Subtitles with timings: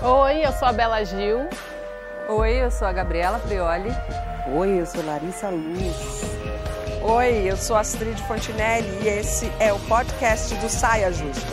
[0.00, 1.48] Oi, eu sou a Bela Gil.
[2.28, 3.90] Oi, eu sou a Gabriela Prioli.
[4.56, 6.22] Oi, eu sou Larissa Luz.
[7.02, 11.50] Oi, eu sou Astrid Fontinelli e esse é o podcast do Saia Justa.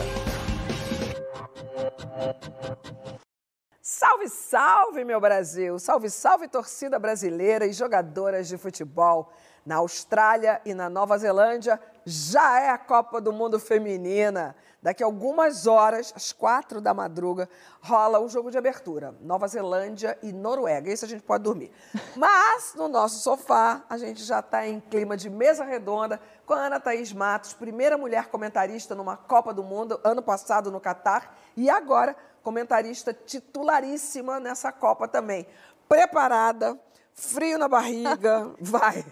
[3.81, 5.79] Salve, salve, meu Brasil!
[5.79, 9.33] Salve, salve, torcida brasileira e jogadoras de futebol.
[9.65, 14.55] Na Austrália e na Nova Zelândia já é a Copa do Mundo Feminina.
[14.85, 17.49] Daqui a algumas horas, às quatro da madruga,
[17.81, 19.15] rola o jogo de abertura.
[19.19, 20.93] Nova Zelândia e Noruega.
[20.93, 21.71] Isso a gente pode dormir.
[22.15, 26.67] Mas, no nosso sofá, a gente já está em clima de mesa redonda com a
[26.67, 31.67] Ana Thaís Matos, primeira mulher comentarista numa Copa do Mundo, ano passado no Catar, e
[31.67, 35.47] agora comentarista titularíssima nessa Copa também.
[35.89, 36.79] Preparada,
[37.17, 39.03] frio na barriga, vai.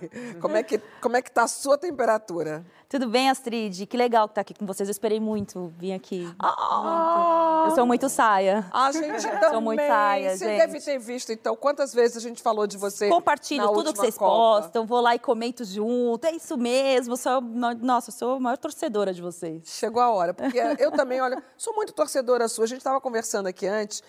[0.41, 2.65] Como é que como é que tá a sua temperatura?
[2.89, 3.87] Tudo bem, Astrid?
[3.87, 4.87] Que legal que tá aqui com vocês.
[4.87, 6.31] Eu esperei muito vir aqui.
[6.37, 8.67] Ah, eu sou muito saia.
[8.71, 9.49] A gente também.
[9.49, 10.57] Sou muito saia, Você gente.
[10.59, 14.15] deve ter visto, então, quantas vezes a gente falou de você Compartilho tudo que vocês
[14.15, 14.31] Copa.
[14.61, 16.25] postam, vou lá e comento junto.
[16.25, 17.17] É isso mesmo.
[17.17, 19.63] Sou, nossa, eu sou a maior torcedora de vocês.
[19.65, 22.65] Chegou a hora, porque eu também, olha, sou muito torcedora sua.
[22.65, 24.03] A gente estava conversando aqui antes.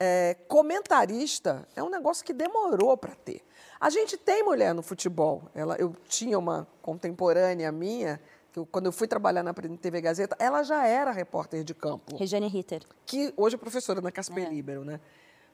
[0.00, 3.42] É, comentarista é um negócio que demorou para ter.
[3.78, 5.42] A gente tem mulher no futebol.
[5.54, 8.18] Ela, eu tinha uma contemporânea minha,
[8.52, 12.16] que eu- quando eu fui trabalhar na TV Gazeta, ela já era repórter de campo,
[12.16, 12.82] Regiane Ritter.
[13.06, 14.48] que hoje é professora na Casper É.
[14.48, 14.98] Libero, né?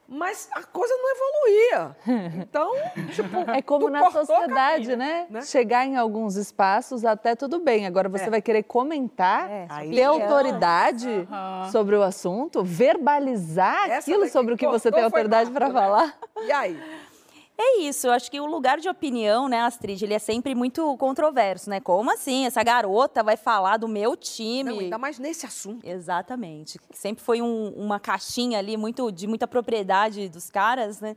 [0.09, 1.97] Mas a coisa não evoluía.
[2.41, 2.73] Então,
[3.13, 5.27] tipo, É como tu na sociedade, caminho, né?
[5.29, 5.43] né?
[5.43, 7.87] Chegar em alguns espaços até tudo bem.
[7.87, 8.31] Agora você É.
[8.31, 10.05] vai querer comentar, Aí ter é.
[10.05, 11.29] autoridade
[11.73, 15.75] sobre o assunto, verbalizar Essa aquilo daqui sobre o que você tem autoridade para né?
[15.75, 16.15] falar.
[16.45, 16.81] E aí?
[17.59, 20.95] É isso, eu acho que o lugar de opinião, né, Astrid, ele é sempre muito
[20.99, 21.81] controverso, né?
[21.81, 22.45] Como assim?
[22.45, 24.71] Essa garota vai falar do meu time?
[24.71, 25.87] Não, ainda mais nesse assunto.
[25.87, 26.79] Exatamente.
[26.93, 31.17] Sempre foi um- uma caixinha ali muito de muita propriedade dos caras, né?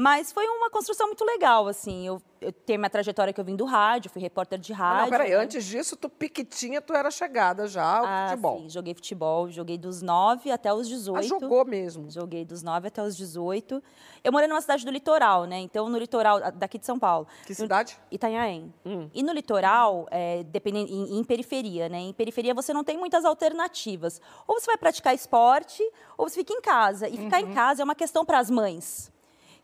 [0.00, 2.06] Mas foi uma construção muito legal, assim.
[2.06, 5.02] Eu, eu tenho minha trajetória que eu vim do rádio, fui repórter de Ah, rádio.
[5.02, 5.36] não, peraí, né?
[5.38, 8.58] antes disso, tu piquitinha, tu era chegada já ao Ah, futebol.
[8.60, 11.18] sim, joguei futebol, joguei dos 9 até os 18.
[11.18, 12.08] Ah, jogou mesmo.
[12.08, 13.82] Joguei dos 9 até os 18.
[14.22, 15.58] Eu morei numa cidade do litoral, né?
[15.58, 17.26] Então, no litoral daqui de São Paulo.
[17.44, 17.98] Que No- cidade?
[18.12, 18.72] Itanhaém.
[18.86, 19.10] Hum.
[19.12, 21.98] E no litoral, é, dependendo, em, em periferia, né?
[21.98, 24.20] Em periferia você não tem muitas alternativas.
[24.46, 25.82] Ou você vai praticar esporte,
[26.16, 27.08] ou você fica em casa.
[27.08, 27.50] E ficar Uhum.
[27.50, 29.10] em casa é uma questão para as mães.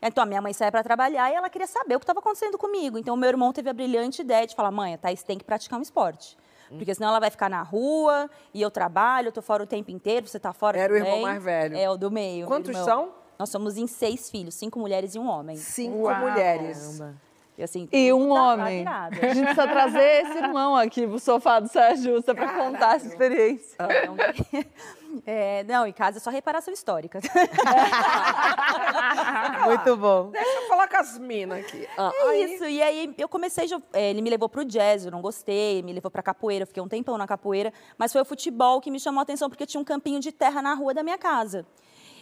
[0.06, 2.58] Então, a minha mãe saía para trabalhar e ela queria saber o que estava acontecendo
[2.58, 2.98] comigo.
[2.98, 5.44] Então, o meu irmão teve a brilhante ideia de falar: mãe, a Thaís tem que
[5.44, 6.36] praticar um esporte.
[6.70, 6.76] Hum.
[6.78, 9.90] Porque senão ela vai ficar na rua e eu trabalho, eu tô fora o tempo
[9.90, 11.22] inteiro, você tá fora Era o irmão também.
[11.26, 11.76] mais velho.
[11.76, 12.46] É, o do meio.
[12.46, 12.84] Quantos irmão.
[12.84, 13.12] são?
[13.38, 15.56] Nós somos em seis filhos, cinco mulheres e um homem.
[15.56, 16.20] Cinco Uau.
[16.20, 17.00] mulheres.
[17.56, 18.78] E, assim, E um homem.
[18.78, 19.14] virado.
[19.24, 23.06] A gente precisa trazer esse irmão aqui pro sofá do Saia Justa para contar essa
[23.06, 23.76] experiência.
[24.02, 24.16] Então,
[25.26, 27.20] é, não, em casa é só reparação histórica.
[29.66, 30.30] Muito bom.
[30.30, 31.86] Deixa eu falar com as minas aqui.
[31.96, 32.64] Ah, É aí- isso.
[32.64, 36.10] E aí eu comecei, é, ele me levou pro jazz, eu não gostei, me levou
[36.10, 39.20] pra capoeira, eu fiquei um tempão na capoeira, mas foi o futebol que me chamou
[39.20, 41.66] a atenção porque tinha um campinho de terra na rua da minha casa.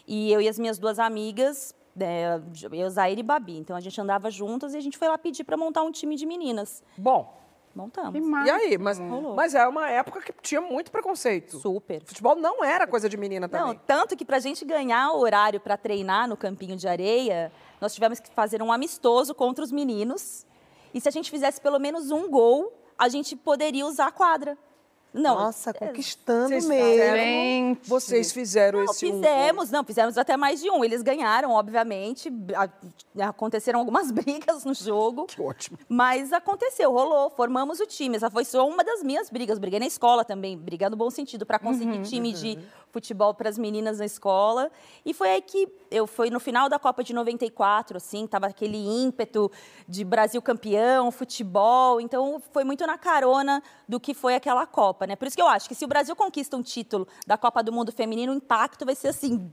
[0.07, 2.41] E eu e as minhas duas amigas, é,
[2.73, 5.45] eu, Zaire e Babi, então a gente andava juntas e a gente foi lá pedir
[5.45, 6.83] pra montar um time de meninas.
[6.97, 7.41] Bom,
[7.75, 8.47] Montamos.
[8.47, 8.77] E aí?
[8.78, 9.34] Mas, Rolou.
[9.34, 11.59] mas é uma época que tinha muito preconceito.
[11.59, 12.03] Super.
[12.05, 13.81] Futebol não era coisa de menina Não, também.
[13.87, 17.50] tanto que pra gente ganhar o horário pra treinar no campinho de areia,
[17.81, 20.47] nós tivemos que fazer um amistoso contra os meninos.
[20.93, 24.59] E se a gente fizesse pelo menos um gol, a gente poderia usar a quadra.
[25.15, 26.91] Não, Nossa, conquistando Vocês mesmo.
[26.91, 30.83] fizeram, vocês fizeram Não, esse um- fizemos, não, fizemos até mais de um.
[30.83, 32.33] Eles ganharam, obviamente.
[33.21, 35.27] Aconteceram algumas brigas no jogo.
[35.27, 35.78] Que ótimo.
[35.89, 38.17] Mas aconteceu, rolou, formamos o time.
[38.17, 39.59] Essa foi só uma das minhas brigas.
[39.59, 42.59] Briguei na escola também, brigar no bom sentido, para conseguir time de
[42.93, 44.71] futebol para as meninas na escola.
[45.05, 48.77] E foi aí que eu foi no final da Copa de 94, assim, tava aquele
[48.77, 49.51] ímpeto
[49.89, 52.01] de Brasil campeão, futebol.
[52.01, 55.17] Então foi muito na carona do que foi aquela Copa, né?
[55.17, 57.73] Por isso que eu acho que se o Brasil conquista um título da Copa do
[57.73, 59.51] Mundo Feminino, o impacto vai ser assim,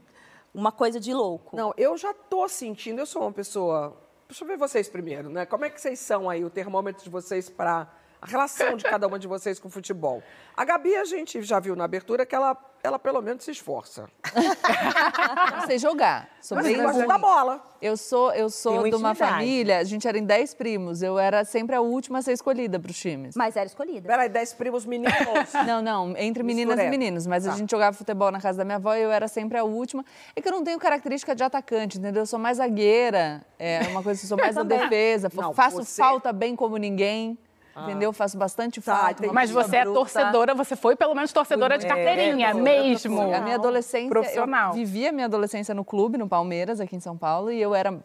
[0.54, 1.56] uma coisa de louco.
[1.56, 3.96] Não, eu já tô sentindo, eu sou uma pessoa.
[4.28, 5.46] Deixa eu ver vocês primeiro, né?
[5.46, 7.88] Como é que vocês são aí, o termômetro de vocês para
[8.22, 10.22] a relação de cada uma de vocês com o futebol?
[10.56, 14.10] A Gabi, a gente já viu na abertura que ela, ela pelo menos se esforça.
[15.56, 16.28] Não sei jogar.
[16.42, 17.64] Sou Mas bem gosta da bola.
[17.82, 19.18] Eu sou, eu sou de uma intimidade.
[19.20, 21.02] família, a gente era em 10 primos.
[21.02, 23.36] Eu era sempre a última a ser escolhida para os times.
[23.38, 24.08] Mas era escolhida.
[24.08, 25.14] Peraí, dez primos meninos.
[25.66, 26.96] Não, não, entre meninas Mistureba.
[26.96, 27.26] e meninos.
[27.28, 27.54] Mas Tá.
[27.54, 30.04] a gente jogava futebol na casa da minha avó e eu era sempre a última.
[30.36, 32.24] É que eu não tenho característica de atacante, entendeu?
[32.24, 35.78] Eu sou mais zagueira, é uma coisa que eu sou mais na defesa, Não, faço
[35.78, 37.38] você- falta bem como ninguém.
[37.78, 38.12] Entendeu?
[38.14, 40.00] Faço bastante Tá, uma Mas você é bruta.
[40.00, 42.84] torcedora, você foi pelo menos torcedora de É, carteirinha, toda mesmo.
[42.90, 43.34] profissional.
[43.34, 44.70] A minha adolescência, Profissional.
[44.70, 47.74] eu vivi a minha adolescência no clube, no Palmeiras, aqui em São Paulo, e eu
[47.76, 47.98] era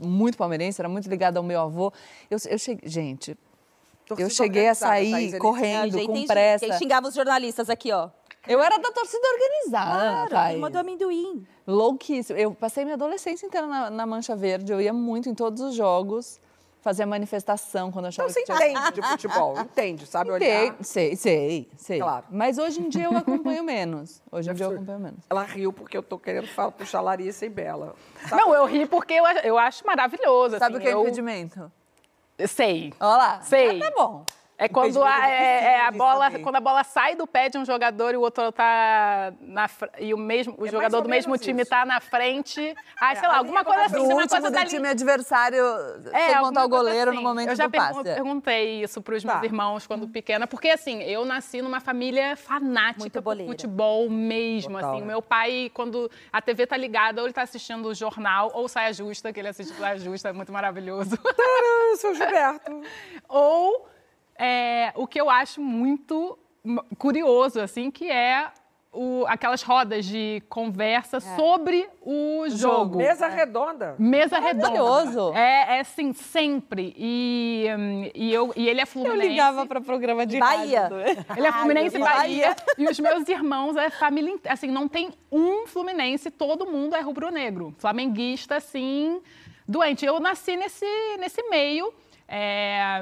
[0.00, 1.92] muito palmeirense, era muito ligada ao meu avô.
[2.30, 3.36] Eu, eu cheguei, gente,
[4.06, 6.66] Torcida eu cheguei a sair correndo, com pressa.
[6.66, 8.08] Quem xingava os jornalistas aqui, ó.
[8.46, 11.44] Eu era da torcida organizada, Claro, turma do amendoim.
[11.66, 12.38] Louquíssimo.
[12.38, 15.74] Eu passei minha adolescência inteira na, na Mancha Verde, eu ia muito em todos os
[15.74, 16.40] jogos,
[16.88, 18.70] fazia manifestação quando eu achava Então você que tinha...
[18.70, 20.74] entende de futebol, entende, sabe olhar.
[20.80, 22.00] Sei, sei, sei.
[22.00, 22.24] Claro.
[22.30, 24.22] Mas hoje em dia eu acompanho menos.
[24.32, 25.20] Hoje em dia eu acompanho menos.
[25.28, 27.94] Ela riu porque eu tô querendo falar, puxar Larissa e Bela.
[28.30, 30.58] Não, eu ri porque eu, eu acho maravilhoso.
[30.58, 31.70] Sabe assim, o que é eu impedimento?
[32.46, 32.94] Sei.
[32.98, 33.40] Olha lá.
[33.42, 33.82] Sei.
[33.82, 34.24] Ah, tá bom.
[34.60, 36.42] É quando a, é, é a de bola, saber.
[36.42, 39.70] quando a bola sai do pé de um jogador e o outro tá na
[40.00, 41.70] e o mesmo o mais jogador do mesmo time isso.
[41.70, 42.74] tá na frente.
[43.00, 45.62] Ah, sei lá, alguma coisa assim, Do se uma último coisa do dali- time adversário,
[46.10, 47.26] sem alguma contar o goleiro no assim.
[47.26, 48.02] momento Eu já do passe.
[48.02, 49.34] pergun- perguntei isso para os Tá.
[49.34, 53.52] meus irmãos quando pequena, porque assim, eu nasci numa família fanática por boleira.
[53.52, 54.98] futebol mesmo, Total, assim.
[54.98, 55.04] né?
[55.04, 58.66] O meu pai, quando a TV tá ligada, ou ele tá assistindo o jornal, ou
[58.68, 61.16] Saia Justa, que ele assiste Saia Justa, é muito maravilhoso.
[61.24, 62.82] Ah, seu Gilberto.
[63.28, 63.86] ou
[64.38, 66.38] é, o que eu acho muito
[66.98, 68.48] curioso, assim, que é
[68.92, 72.98] o- aquelas rodas de conversa sobre o jogo.
[72.98, 73.94] Mesa redonda.
[73.98, 74.70] Mesa redonda.
[74.70, 75.32] Maravilhoso.
[75.34, 76.94] É, é assim, sempre.
[76.96, 79.28] E, hum, e, eu, e ele é Eu fluminense.
[79.28, 80.82] ligava para programa de Bahia.
[80.82, 80.96] rádio.
[81.36, 82.56] Ele é Fluminense e Bahia.
[82.78, 84.34] E os meus irmãos, é família.
[84.48, 87.74] Assim, não tem um Fluminense, todo mundo é rubro-negro.
[87.78, 89.20] Flamenguista, assim,
[89.66, 90.04] doente.
[90.06, 90.86] Eu nasci nesse,
[91.18, 91.92] nesse meio.
[92.28, 93.00] É,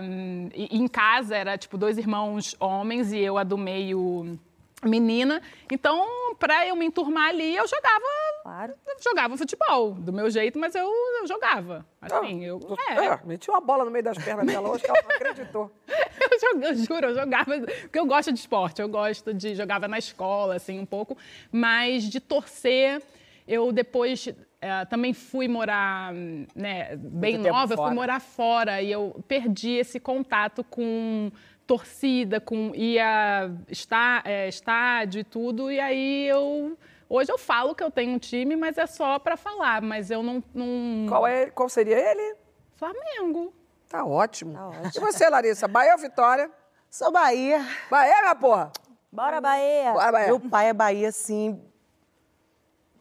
[0.55, 4.39] em casa era, tipo, dois irmãos homens e eu a do meio
[4.85, 5.43] menina.
[5.71, 8.05] Então, pra eu me enturmar ali, eu jogava.
[8.43, 8.75] Claro.
[9.03, 10.89] jogava futebol, do meu jeito, mas eu,
[11.21, 11.85] eu jogava.
[12.01, 12.61] Assim, eu.
[12.89, 15.73] É, É, meti uma bola no meio das pernas dela hoje que ela não acreditou.
[15.89, 19.99] eu, eu juro, eu jogava, porque eu gosto de esporte, eu gosto de, jogava na
[19.99, 21.17] escola, assim, um pouco,
[21.51, 23.03] mas de torcer,
[23.49, 24.29] eu depois
[24.67, 26.13] eh, também fui morar,
[26.55, 31.31] né, bem nova, eu fui morar fora e eu perdi esse contato com
[31.67, 36.77] torcida, com ia está, eh, estádio e tudo, e aí eu...
[37.09, 40.25] Hoje eu falo que eu tenho um time, mas é só para falar, mas eu
[40.25, 40.43] não...
[40.53, 41.07] não...
[41.09, 42.35] Qual, é, qual seria ele?
[42.75, 43.55] Flamengo.
[43.89, 44.59] Tá ótimo.
[44.93, 45.69] E você, Larissa?
[45.69, 46.51] Bahia ou Vitória?
[46.91, 47.65] Sou Bahia.
[47.89, 48.73] Bahia, minha porra?
[49.13, 49.93] Bora, Bahia.
[49.93, 50.27] Bora, Bahia.
[50.27, 51.63] Meu pai é Bahia, assim,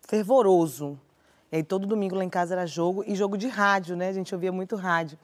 [0.08, 1.00] fervoroso.
[1.52, 4.10] E aí todo domingo lá em casa era jogo e jogo de rádio, né?
[4.10, 5.18] A gente ouvia muito rádio.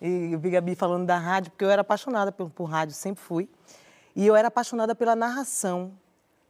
[0.00, 3.22] E eu vi Gabi falando da rádio, porque eu era apaixonada por, por rádio, sempre
[3.22, 3.48] fui.
[4.14, 5.92] E eu era apaixonada pela narração.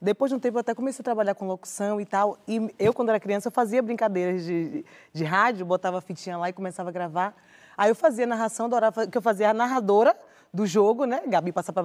[0.01, 2.39] Depois de um tempo eu até comecei a trabalhar com locução e tal.
[2.47, 6.37] E eu, quando era criança, eu fazia brincadeiras de, de, de rádio, botava a fitinha
[6.37, 7.35] lá e começava a gravar.
[7.77, 10.17] Aí eu fazia narração, adorava que eu fazia a narradora
[10.53, 11.23] do jogo, né?
[11.27, 11.83] Gabi passa para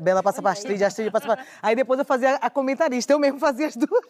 [0.00, 3.38] Bela passa para Astrid, Astrid passa para Aí depois eu fazia a comentarista, eu mesmo
[3.38, 4.04] fazia as duas.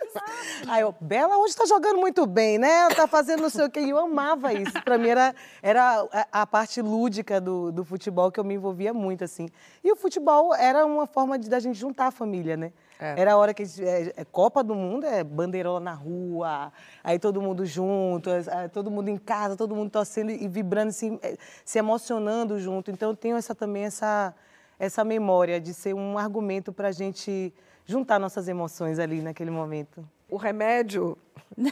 [0.69, 2.89] Aí eu, Bela hoje está jogando muito bem, né?
[2.91, 3.81] Tá fazendo não sei o quê.
[3.81, 4.81] E eu amava isso.
[4.83, 8.95] Para mim era, era a, a parte lúdica do, do futebol que eu me envolvia
[8.95, 9.49] muito, assim.
[9.83, 12.73] E o futebol era uma forma de da gente juntar a família, né?
[13.17, 16.73] Era a hora que a gente- é, é Copa do Mundo, é bandeirola na rua,
[17.03, 21.19] aí todo mundo junto, é, todo mundo em casa, todo mundo torcendo e vibrando, assim,
[21.23, 22.91] é, se emocionando junto.
[22.91, 24.35] Então eu tenho essa também essa
[24.79, 27.53] essa memória de ser um argumento para a gente
[27.85, 30.03] juntar nossas emoções ali naquele momento.
[30.31, 31.19] O remédio,
[31.57, 31.71] né,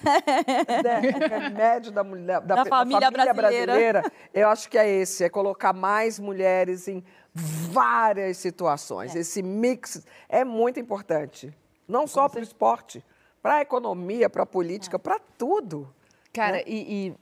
[1.14, 3.34] o remédio da mulher, da, Da pe- família brasileira.
[3.72, 9.14] brasileira, eu acho que é esse, é colocar mais mulheres em várias situações.
[9.14, 11.52] Esse mix é muito importante,
[11.86, 13.04] não só para o esporte,
[13.42, 15.92] para a economia, para a política, para tudo.
[16.32, 17.14] Cara, e, e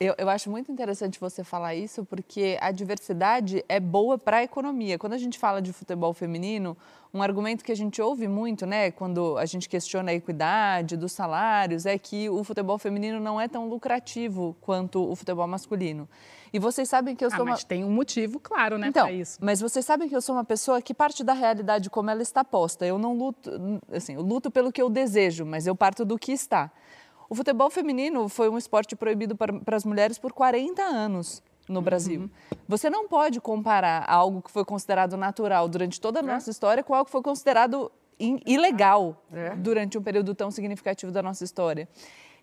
[0.00, 4.42] eu, eu acho muito interessante você falar isso, porque a diversidade é boa para a
[4.42, 4.98] economia.
[4.98, 6.76] Quando a gente fala de futebol feminino,
[7.12, 11.12] um argumento que a gente ouve muito, né, quando a gente questiona a equidade dos
[11.12, 16.08] salários, é que o futebol feminino não é tão lucrativo quanto o futebol masculino.
[16.52, 17.52] E vocês sabem que eu Ah, sou uma...
[17.52, 19.38] mas tem um motivo, claro, né, Então, pra isso.
[19.40, 22.44] mas vocês sabem que eu sou uma pessoa que parte da realidade como ela está
[22.44, 22.84] posta.
[22.86, 23.50] Eu não luto,
[23.92, 26.70] assim, eu luto pelo que eu desejo, mas eu parto do que está.
[27.28, 31.80] O futebol feminino foi um esporte proibido para, para as mulheres por 40 anos no
[31.80, 32.30] Brasil.
[32.68, 36.94] Você não pode comparar algo que foi considerado natural durante toda a nossa história com
[36.94, 39.24] algo que foi considerado ilegal
[39.58, 41.88] durante um período tão significativo da nossa história.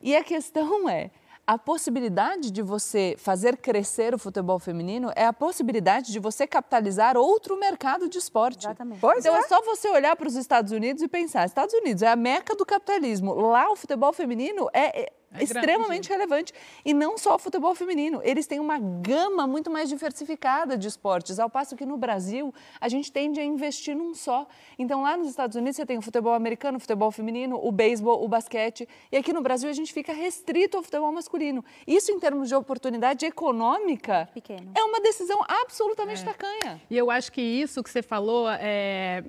[0.01, 1.11] E a questão é,
[1.51, 7.17] a possibilidade de você fazer crescer o futebol feminino é a possibilidade de você capitalizar
[7.17, 8.67] outro mercado de esporte.
[8.67, 9.01] Exatamente.
[9.01, 9.39] Pois então é.
[9.39, 9.41] é.
[9.49, 12.65] só você olhar para os Estados Unidos e pensar, Estados Unidos é a meca do
[12.65, 13.33] capitalismo.
[13.33, 16.09] Lá o futebol feminino é, é- É extremamente grande.
[16.09, 16.53] relevante.
[16.83, 21.39] E não só o futebol feminino, eles têm uma gama muito mais diversificada de esportes,
[21.39, 24.47] ao passo que no Brasil a gente tende a investir num só.
[24.77, 28.23] Então lá nos Estados Unidos você tem o futebol americano, o futebol feminino, o beisebol,
[28.23, 31.63] o basquete, e aqui no Brasil a gente fica restrito ao futebol masculino.
[31.87, 34.71] Isso em termos de oportunidade econômica Pequeno.
[34.75, 36.81] é uma decisão absolutamente tacanha.
[36.89, 39.23] E eu acho que isso que você falou é,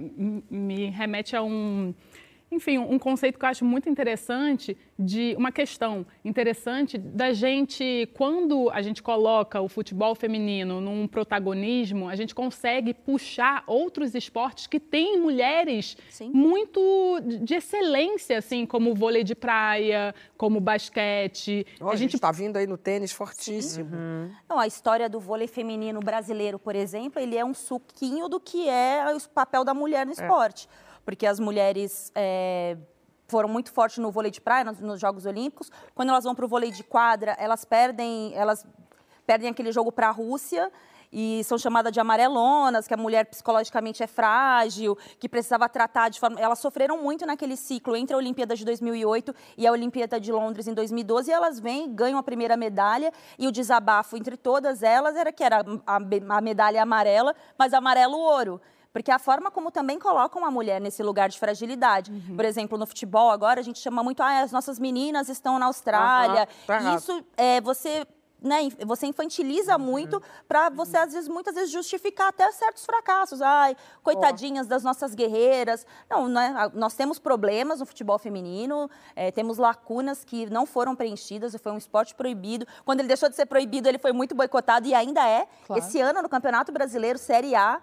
[0.50, 1.94] me remete a um,
[2.52, 8.68] enfim, um conceito que eu acho muito interessante de uma questão interessante da gente quando
[8.70, 14.78] a gente coloca o futebol feminino num protagonismo, a gente consegue puxar outros esportes que
[14.78, 16.30] têm mulheres Sim.
[16.30, 16.80] muito
[17.42, 21.66] de excelência, assim, como o vôlei de praia, como o basquete.
[21.80, 23.90] Ó, a gente está vindo aí no tênis fortíssimo.
[24.46, 28.68] Não, a história do vôlei feminino brasileiro, por exemplo, ele é um suquinho do que
[28.68, 30.68] é o papel da mulher no esporte.
[31.04, 32.76] Porque as mulheres é,
[33.26, 35.70] foram muito fortes no vôlei de praia, nos, nos Jogos Olímpicos.
[35.94, 38.66] Quando elas vão para o vôlei de quadra, elas perdem, elas
[39.26, 40.70] perdem aquele jogo para a Rússia
[41.12, 46.18] e são chamadas de amarelonas, que a mulher psicologicamente é frágil, que precisava tratar de
[46.18, 46.40] forma...
[46.40, 50.66] Elas sofreram muito naquele ciclo entre a Olimpíada de 2008 e a Olimpíada de Londres
[50.66, 55.14] em 2012, e elas vêm, ganham a primeira medalha, e o desabafo entre todas elas
[55.14, 58.58] era que era a, a medalha amarela, mas amarelo-ouro.
[58.92, 62.12] Porque a forma como também colocam a mulher nesse lugar de fragilidade.
[62.34, 65.66] Por exemplo, no futebol agora a gente chama muito, ah, as nossas meninas estão na
[65.66, 66.46] Austrália.
[66.66, 66.98] Tá errado.
[66.98, 68.06] Isso é você
[68.42, 73.40] né, você infantiliza muito para você, às vezes, muitas vezes, justificar até certos fracassos.
[73.40, 75.86] Ai, coitadinhas das nossas guerreiras.
[76.10, 81.54] Não, né, nós temos problemas no futebol feminino, eh, temos lacunas que não foram preenchidas,
[81.62, 82.66] foi um esporte proibido.
[82.84, 85.46] Quando ele deixou de ser proibido, ele foi muito boicotado e ainda é.
[85.66, 85.80] Claro.
[85.80, 87.80] Esse ano, no Campeonato Brasileiro, Série A,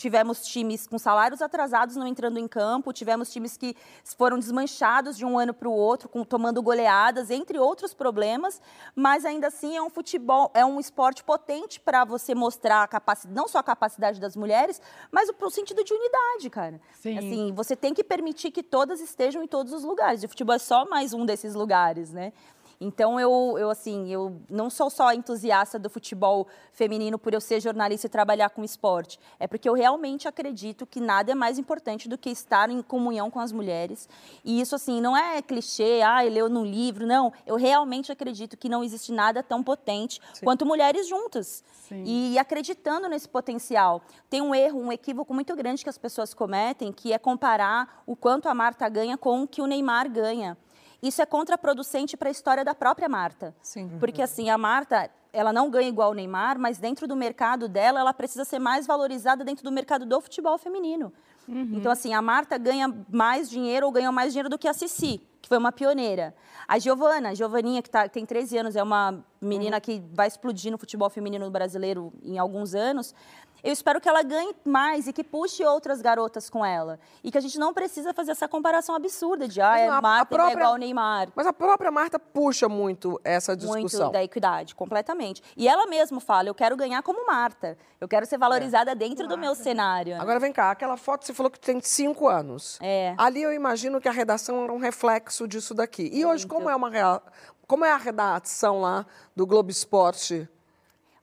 [0.00, 3.76] Tivemos times com salários atrasados não entrando em campo, tivemos times que
[4.16, 8.62] foram desmanchados de um ano para o outro, com- tomando goleadas, entre outros problemas,
[8.96, 13.36] mas ainda assim é um futebol, é um esporte potente para você mostrar a capacidade,
[13.36, 14.80] não só a capacidade das mulheres,
[15.12, 16.80] mas o, o sentido de unidade, cara.
[16.94, 17.18] Sim.
[17.18, 20.22] Assim, você tem que permitir que todas estejam em todos os lugares.
[20.22, 22.32] E o futebol é só mais um desses lugares, né?
[22.80, 27.60] Então, eu, eu, assim, eu não sou só entusiasta do futebol feminino por eu ser
[27.60, 29.20] jornalista e trabalhar com esporte.
[29.38, 33.30] É porque eu realmente acredito que nada é mais importante do que estar em comunhão
[33.30, 34.08] com as mulheres.
[34.42, 37.06] E isso, assim, não é clichê, ah, leu num livro.
[37.06, 41.62] Não, eu realmente acredito que não existe nada tão potente quanto mulheres juntas.
[41.86, 42.02] Sim.
[42.06, 44.00] E acreditando nesse potencial.
[44.30, 48.16] Tem um erro, um equívoco muito grande que as pessoas cometem, que é comparar o
[48.16, 50.56] quanto a Marta ganha com o que o Neymar ganha.
[51.02, 53.54] Isso é contraproducente para a história da própria Marta.
[53.62, 53.90] Sim.
[53.98, 58.00] Porque assim, a Marta, ela não ganha igual o Neymar, mas dentro do mercado dela,
[58.00, 61.12] ela precisa ser mais valorizada dentro do mercado do futebol feminino.
[61.48, 65.20] Então, assim, a Marta ganha mais dinheiro ou ganhou mais dinheiro do que a Cici,
[65.40, 66.34] que foi uma pioneira.
[66.68, 70.70] A Giovana, a Giovaninha, que tá, tem 13 anos, é uma menina que vai explodir
[70.70, 73.14] no futebol feminino brasileiro em alguns anos.
[73.62, 76.98] Eu espero que ela ganhe mais e que puxe outras garotas com ela.
[77.22, 80.00] E que a gente não precisa fazer essa comparação absurda de, ah, é não, a
[80.00, 81.28] Marta não é própria- igual ao Neymar.
[81.36, 84.00] Mas a própria Marta puxa muito essa discussão.
[84.04, 85.42] Muito da equidade, completamente.
[85.58, 87.76] E ela mesma fala, eu quero ganhar como Marta.
[88.00, 90.14] Eu quero ser valorizada dentro do meu cenário.
[90.16, 90.20] né?
[90.22, 92.78] Agora vem cá, aquela foto você falou que tem cinco anos.
[92.80, 93.14] É.
[93.18, 96.08] Ali eu imagino que a redação era um reflexo disso daqui.
[96.12, 97.22] E hoje, como é, uma rea-
[97.66, 100.48] como é a redação lá do Globo Esporte?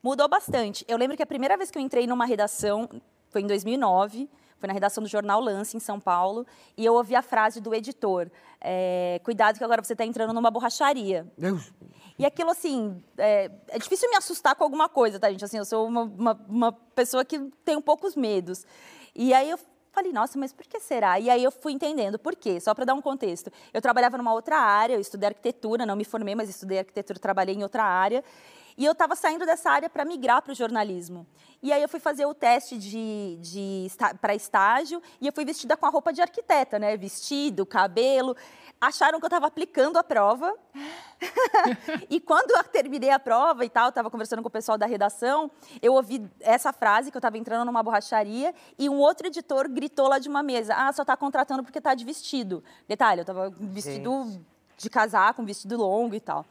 [0.02, 0.84] Mudou bastante.
[0.88, 2.88] Eu lembro que a primeira vez que eu entrei numa redação
[3.30, 4.28] foi em 2009.
[4.58, 6.44] Foi na redação do jornal Lance, em São Paulo.
[6.76, 8.28] E eu ouvi a frase do editor.
[8.60, 11.26] é, Cuidado que agora você está entrando numa borracharia.
[11.36, 11.72] Deus.
[12.18, 15.44] E aquilo, assim, é, é difícil me assustar com alguma coisa, tá, gente?
[15.44, 18.66] Assim, eu sou uma, uma, uma pessoa que tem um poucos medos.
[19.14, 19.58] E aí eu
[19.98, 21.18] falei, nossa, mas por que será?
[21.18, 23.50] E aí eu fui entendendo por quê, só para dar um contexto.
[23.72, 27.54] Eu trabalhava numa outra área, eu estudei arquitetura, não me formei, mas estudei arquitetura, trabalhei
[27.54, 28.22] em outra área.
[28.76, 31.26] E eu estava saindo dessa área para migrar para o jornalismo.
[31.60, 33.88] E aí eu fui fazer o teste de, de
[34.20, 36.96] para estágio e eu fui vestida com a roupa de arquiteta, né?
[36.96, 38.36] Vestido, cabelo.
[38.80, 40.54] Acharam que eu estava aplicando a prova.
[42.08, 45.50] e quando eu terminei a prova e tal, estava conversando com o pessoal da redação,
[45.82, 50.06] eu ouvi essa frase que eu estava entrando numa borracharia e um outro editor gritou
[50.06, 52.62] lá de uma mesa: "Ah, só está contratando porque está de vestido".
[52.86, 54.40] Detalhe, eu estava vestido
[54.76, 56.46] de casaco, um vestido longo e tal.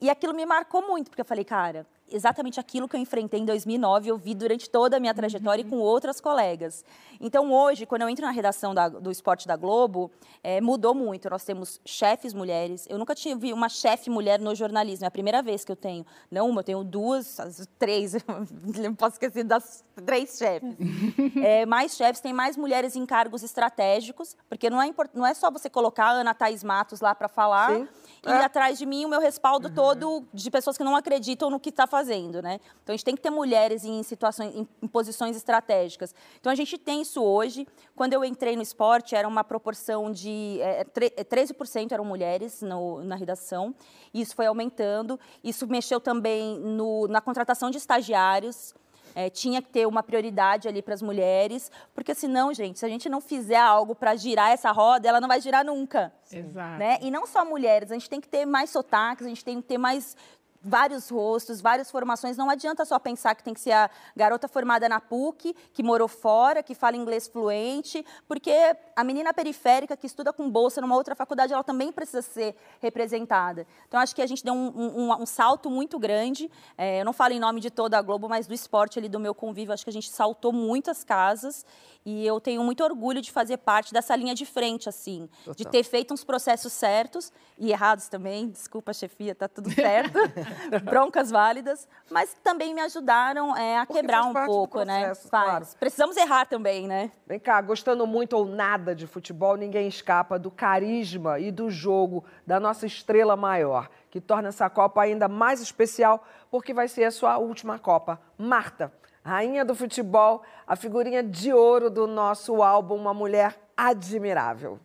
[0.00, 3.44] E aquilo me marcou muito, porque eu falei, cara, exatamente aquilo que eu enfrentei em
[3.44, 6.84] 2009, eu vi durante toda a minha trajetória e com outras colegas.
[7.20, 10.10] Então, hoje, quando eu entro na redação da- do esporte da Globo,
[10.42, 11.30] eh, mudou muito.
[11.30, 12.86] Nós temos chefes mulheres.
[12.90, 16.04] Eu nunca tive uma chefe mulher no jornalismo, é a primeira vez que eu tenho.
[16.30, 18.14] Não uma, eu tenho duas, as três,
[18.82, 20.76] não posso esquecer das três chefes.
[21.42, 25.34] É, mais chefes, tem mais mulheres em cargos estratégicos, porque não é, import- não é
[25.34, 27.88] só você colocar a Ana Thaís Matos lá para falar Sim.
[28.24, 31.70] E atrás de mim o meu respaldo todo de pessoas que não acreditam no que
[31.70, 32.60] está fazendo, né?
[32.82, 36.14] Então a gente tem que ter mulheres em situações, em, em posições estratégicas.
[36.38, 37.66] Então a gente tem isso hoje.
[37.96, 43.16] Quando eu entrei no esporte era uma proporção de é, 13% eram mulheres no, na
[43.16, 43.74] redação.
[44.14, 45.18] Isso foi aumentando.
[45.42, 48.72] Isso mexeu também no, na contratação de estagiários.
[49.14, 52.88] É, tinha que ter uma prioridade ali para as mulheres, porque senão, gente, se a
[52.88, 56.12] gente não fizer algo para girar essa roda, ela não vai girar nunca.
[56.30, 56.78] Exato.
[56.78, 56.98] Né?
[57.02, 59.68] E não só mulheres, a gente tem que ter mais sotaques, a gente tem que
[59.68, 60.16] ter mais
[60.64, 62.36] vários rostos, várias formações.
[62.36, 66.08] Não adianta só pensar que tem que ser a garota formada na PUC, que morou
[66.08, 68.52] fora, que fala inglês fluente, porque
[68.94, 73.66] a menina periférica que estuda com bolsa numa outra faculdade, ela também precisa ser representada.
[73.88, 76.50] Então, acho que a gente deu um, um, um salto muito grande.
[76.76, 79.18] É, eu não falo em nome de toda a Globo, mas do esporte ali, do
[79.18, 81.64] meu convívio, acho que a gente saltou muitas casas
[82.04, 85.54] e eu tenho muito orgulho de fazer parte dessa linha de frente, assim, Total.
[85.54, 88.48] de ter feito uns processos certos e errados também.
[88.48, 90.18] Desculpa, chefia, tá tudo certo.
[90.84, 95.06] Broncas válidas, mas também me ajudaram é, a Porque quebrar um pouco, né?
[95.06, 95.30] processo, né?
[95.30, 95.66] Claro.
[95.78, 97.10] Precisamos errar também, né?
[97.26, 102.24] Vem cá, gostando muito ou nada de futebol, ninguém escapa do carisma e do jogo
[102.46, 107.10] da nossa estrela maior, que torna essa Copa ainda mais especial, porque vai ser a
[107.10, 108.20] sua última Copa.
[108.38, 108.92] Marta
[109.24, 114.80] rainha do futebol, a figurinha de ouro do nosso álbum Uma Mulher Admirável.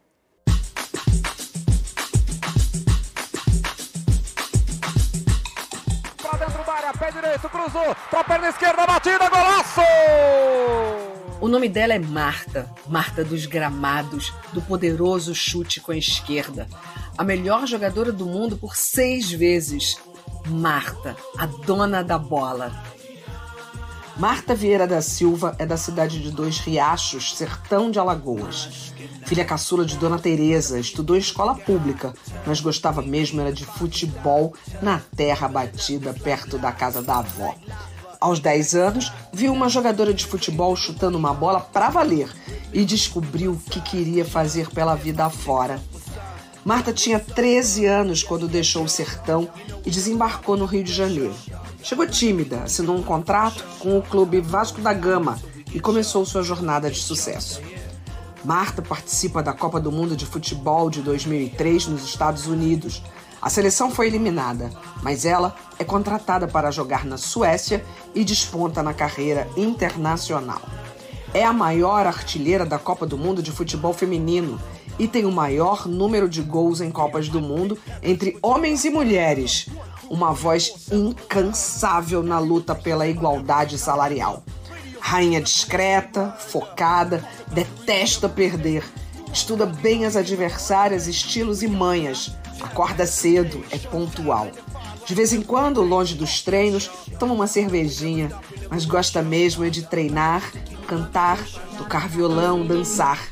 [7.38, 9.82] Direito, cruzou, pra perna esquerda, batida, golaço!
[11.40, 16.68] O nome dela é Marta, Marta dos gramados, do poderoso chute com a esquerda.
[17.18, 19.98] A melhor jogadora do mundo por seis vezes.
[20.48, 22.72] Marta, a dona da bola.
[24.18, 28.94] Marta Vieira da Silva é da cidade de Dois Riachos, sertão de Alagoas.
[29.28, 32.14] Filha caçula de Dona Teresa, estudou escola pública,
[32.46, 37.54] mas gostava mesmo era de futebol na terra batida perto da casa da avó.
[38.22, 42.34] Aos 10 anos, viu uma jogadora de futebol chutando uma bola para valer
[42.72, 45.78] e descobriu que queria fazer pela vida afora.
[46.64, 49.50] Marta tinha 13 anos quando deixou o sertão
[49.86, 51.36] e desembarcou no Rio de Janeiro.
[51.84, 55.38] Chegou tímida, assinou um contrato com o clube Vasco da Gama
[55.74, 57.62] e começou sua jornada de sucesso.
[58.46, 63.02] Marta participa da Copa do Mundo de Futebol de 2003 nos Estados Unidos.
[63.42, 64.72] A seleção foi eliminada,
[65.02, 70.62] mas ela é contratada para jogar na Suécia e desponta na carreira internacional.
[71.34, 74.60] É a maior artilheira da Copa do Mundo de Futebol Feminino
[74.98, 79.68] e tem o maior número de gols em Copas do Mundo entre homens e mulheres,
[80.10, 84.44] uma voz incansável na luta pela igualdade salarial.
[85.10, 88.84] Rainha discreta, focada, detesta perder,
[89.32, 94.52] estuda bem as adversárias, estilos e manhas, acorda cedo, é pontual.
[95.06, 98.30] De vez em quando, longe dos treinos, toma uma cervejinha,
[98.70, 100.44] mas gosta mesmo é de treinar,
[100.86, 101.40] cantar,
[101.78, 103.30] tocar violão, dançar.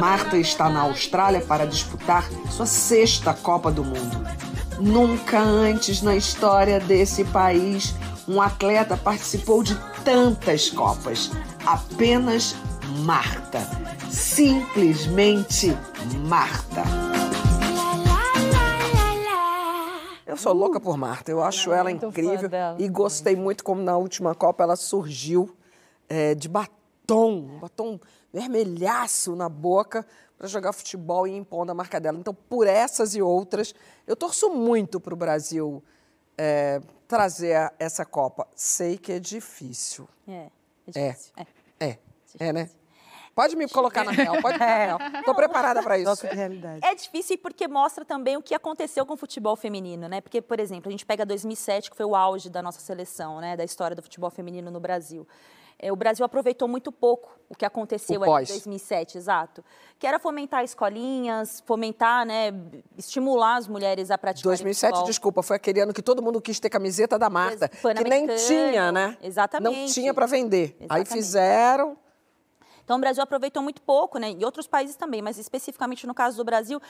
[0.00, 4.49] Marta está na Austrália para disputar sua sexta Copa do Mundo.
[4.80, 7.94] Nunca antes na história desse país
[8.26, 11.30] um atleta participou de tantas Copas.
[11.66, 12.56] Apenas
[13.04, 13.58] Marta.
[14.10, 15.76] Simplesmente
[16.26, 16.82] Marta.
[20.26, 24.34] Eu sou louca por Marta, eu acho ela incrível e gostei muito como na última
[24.34, 25.54] Copa ela surgiu
[26.08, 28.00] é, de batom, batom
[28.32, 30.06] vermelhaço na boca
[30.40, 32.16] para jogar futebol e impondo a marca dela.
[32.18, 33.74] Então, por essas e outras,
[34.06, 35.84] eu torço muito para o Brasil
[36.38, 38.48] é, trazer essa Copa.
[38.56, 40.08] Sei que é difícil.
[40.26, 40.46] É,
[40.96, 41.32] é difícil.
[41.36, 41.42] É,
[41.78, 41.98] é, é,
[42.48, 42.70] é né?
[43.34, 46.26] Pode me colocar na real, pode na Estou preparada para isso.
[46.26, 46.80] realidade.
[46.86, 50.22] É difícil porque mostra também o que aconteceu com o futebol feminino, né?
[50.22, 53.58] Porque, por exemplo, a gente pega 2007, que foi o auge da nossa seleção, né?
[53.58, 55.28] Da história do futebol feminino no Brasil é,
[55.88, 59.64] o Brasil aproveitou muito pouco o que aconteceu em 2007, exato.
[59.98, 62.52] Que era fomentar escolinhas, fomentar, né,
[62.98, 65.06] estimular as mulheres a praticar 2007, futebol.
[65.06, 68.90] desculpa, foi aquele ano que todo mundo quis ter camiseta da Marta, que nem tinha,
[68.92, 69.16] né?
[69.22, 69.78] Exatamente.
[69.78, 70.76] Não tinha para vender.
[70.80, 70.86] Exatamente.
[70.90, 71.96] Aí fizeram
[72.90, 74.32] então, o Brasil aproveitou muito pouco, né?
[74.32, 76.82] E outros países também, mas especificamente no caso do Brasil.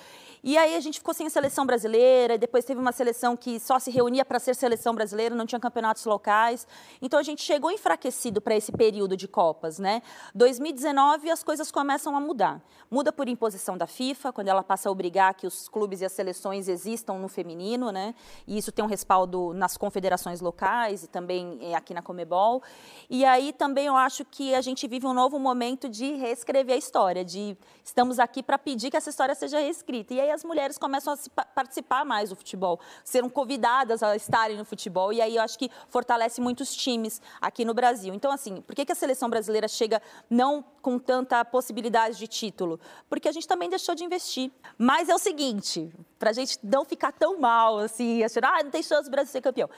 [0.42, 3.78] E aí a gente ficou sem a seleção brasileira, depois teve uma seleção que só
[3.78, 6.66] se reunia para ser seleção brasileira, não tinha campeonatos locais.
[7.02, 10.00] Então, a gente chegou enfraquecido para esse período de Copas, né?
[10.34, 12.62] 2019, as coisas começam a mudar.
[12.90, 16.12] Muda por imposição da FIFA, quando ela passa a obrigar que os clubes e as
[16.12, 18.14] seleções existam no feminino, né?
[18.46, 22.62] E isso tem um respaldo nas confederações locais e também eh, aqui na Comebol.
[23.10, 26.78] E aí também eu acho que a gente vive um novo momento de reescrever a
[26.78, 30.14] história, de estamos aqui para pedir que essa história seja reescrita.
[30.14, 34.64] E aí as mulheres começam a participar mais do futebol, serem convidadas a estarem no
[34.64, 38.14] futebol, e aí eu acho que fortalece muitos times aqui no Brasil.
[38.14, 42.78] Então, assim, por que, que a seleção brasileira chega não com tanta possibilidade de título?
[43.08, 44.50] Porque a gente também deixou de investir.
[44.78, 48.70] Mas é o seguinte, para a gente não ficar tão mal, assim, achando, ah, não
[48.70, 49.68] tem chance do Brasil ser campeão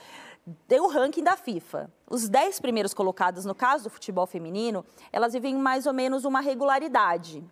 [0.67, 1.89] tem o ranking da FIFA.
[2.09, 6.41] Os 10 primeiros colocados, no caso do futebol feminino, elas vivem mais ou menos uma
[6.41, 7.43] regularidade.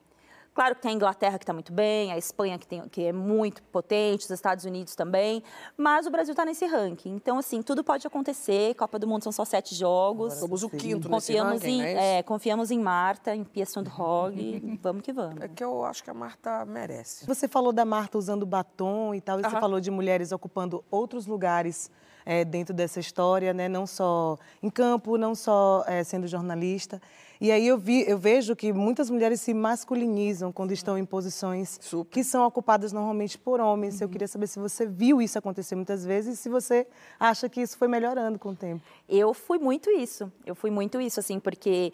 [0.53, 3.13] Claro que tem a Inglaterra que está muito bem, a Espanha que, tem, que é
[3.13, 5.41] muito potente, os Estados Unidos também,
[5.77, 7.15] mas o Brasil está nesse ranking.
[7.15, 8.75] Então, assim, tudo pode acontecer.
[8.75, 10.33] Copa do Mundo são só sete jogos.
[10.33, 13.65] Agora, somos o quinto confiamos nesse ranking, em, é, é, Confiamos em Marta, em Pia
[13.65, 15.41] Sundhog, vamos que vamos.
[15.41, 17.25] É que eu acho que a Marta merece.
[17.25, 21.25] Você falou da Marta usando batom e tal, e você falou de mulheres ocupando outros
[21.25, 21.89] lugares
[22.25, 23.67] é, dentro dessa história, né?
[23.67, 27.01] não só em campo, não só é, sendo jornalista.
[27.41, 31.79] E aí eu, vi, eu vejo que muitas mulheres se masculinizam quando estão em posições
[31.81, 32.11] Super.
[32.11, 33.95] que são ocupadas normalmente por homens.
[33.95, 34.05] Uhum.
[34.05, 36.85] Eu queria saber se você viu isso acontecer muitas vezes e se você
[37.19, 38.83] acha que isso foi melhorando com o tempo.
[39.09, 40.31] Eu fui muito isso.
[40.45, 41.91] Eu fui muito isso, assim, porque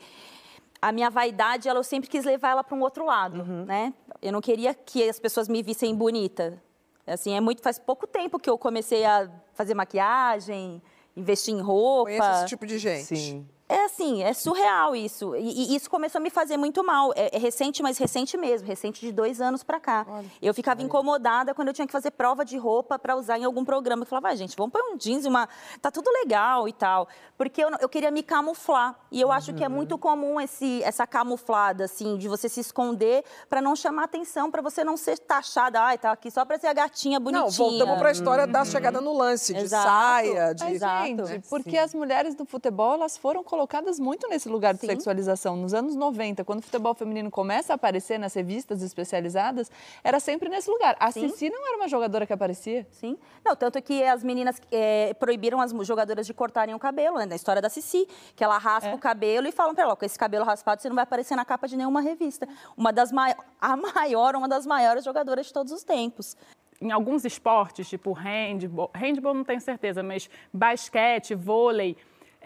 [0.81, 3.63] a minha vaidade, ela, eu sempre quis levar ela para um outro lado, uhum.
[3.63, 3.93] né?
[4.21, 6.61] Eu não queria que as pessoas me vissem bonita.
[7.07, 10.81] Assim, é muito faz pouco tempo que eu comecei a fazer maquiagem,
[11.15, 12.11] investir em roupa.
[12.11, 13.05] Conheço esse tipo de gente.
[13.05, 13.47] Sim.
[13.69, 15.35] É assim, é surreal isso.
[15.35, 17.11] E, e, isso começou a me fazer muito mal.
[17.17, 20.05] É, é recente, mas recente mesmo, recente de dois anos para cá.
[20.07, 23.43] Olha, eu ficava incomodada quando eu tinha que fazer prova de roupa para usar em
[23.43, 24.03] algum programa.
[24.03, 25.49] Eu falava, ah, gente, vamos pôr um jeans e uma.
[25.81, 27.09] Tá tudo legal e tal.
[27.37, 28.97] Porque eu, eu queria me camuflar.
[29.11, 29.33] E eu uhum.
[29.33, 33.75] acho que é muito comum esse, essa camuflada, assim, de você se esconder para não
[33.75, 35.81] chamar atenção, para você não ser taxada.
[35.81, 37.43] Ai, tá aqui só para ser a gatinha bonitinha.
[37.43, 38.51] Não, voltamos para a história uhum.
[38.51, 39.89] da chegada no lance, de Exato.
[39.89, 40.63] saia, de.
[40.63, 41.77] Mas, gente, porque Sim.
[41.79, 44.87] as mulheres do futebol, elas foram colocadas colocadas muito nesse lugar de Sim.
[44.87, 45.57] sexualização.
[45.57, 49.71] Nos anos 90, quando o futebol feminino começa a aparecer nas revistas especializadas,
[50.03, 50.95] era sempre nesse lugar.
[50.99, 51.27] A Sim.
[51.27, 52.85] Cici não era uma jogadora que aparecia.
[52.91, 53.17] Sim.
[53.43, 57.25] Não, tanto que as meninas é, proibiram as jogadoras de cortarem o cabelo, né?
[57.25, 58.93] Na história da Cici, que ela raspa é.
[58.93, 61.43] o cabelo e falam para ela, com esse cabelo raspado você não vai aparecer na
[61.43, 62.47] capa de nenhuma revista.
[62.77, 63.11] Uma das
[63.59, 66.37] a maior, uma das maiores jogadoras de todos os tempos
[66.79, 71.97] em alguns esportes, tipo handball, handball não tenho certeza, mas basquete, vôlei,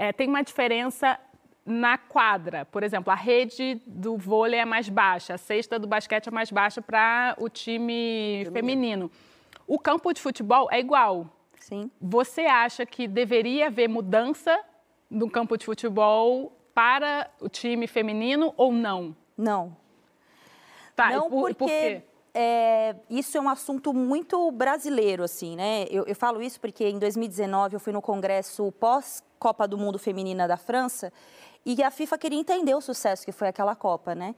[0.01, 1.19] é, tem uma diferença
[1.63, 2.65] na quadra.
[2.65, 6.49] Por exemplo, a rede do vôlei é mais baixa, a cesta do basquete é mais
[6.49, 9.11] baixa para o time feminino.
[9.67, 11.29] O campo de futebol é igual.
[11.59, 11.91] Sim.
[12.01, 14.59] Você acha que deveria haver mudança
[15.07, 19.15] no campo de futebol para o time feminino ou não?
[19.37, 19.77] Não.
[20.95, 21.53] Tá, não e por, porque...
[21.53, 22.01] por quê?
[22.33, 25.85] É, isso é um assunto muito brasileiro, assim, né?
[25.91, 28.71] Eu, eu, falo isso porque em 2019 eu fui no congresso
[29.41, 31.11] pós-Copa do Mundo Feminina da França
[31.65, 34.35] e a FIFA queria entender o sucesso que foi aquela Copa, né?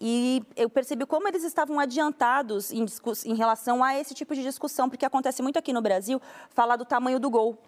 [0.00, 2.86] E eu percebi como eles estavam adiantados em,
[3.26, 6.84] em relação a esse tipo de discussão, porque acontece muito aqui no Brasil falar do
[6.84, 7.58] tamanho do gol.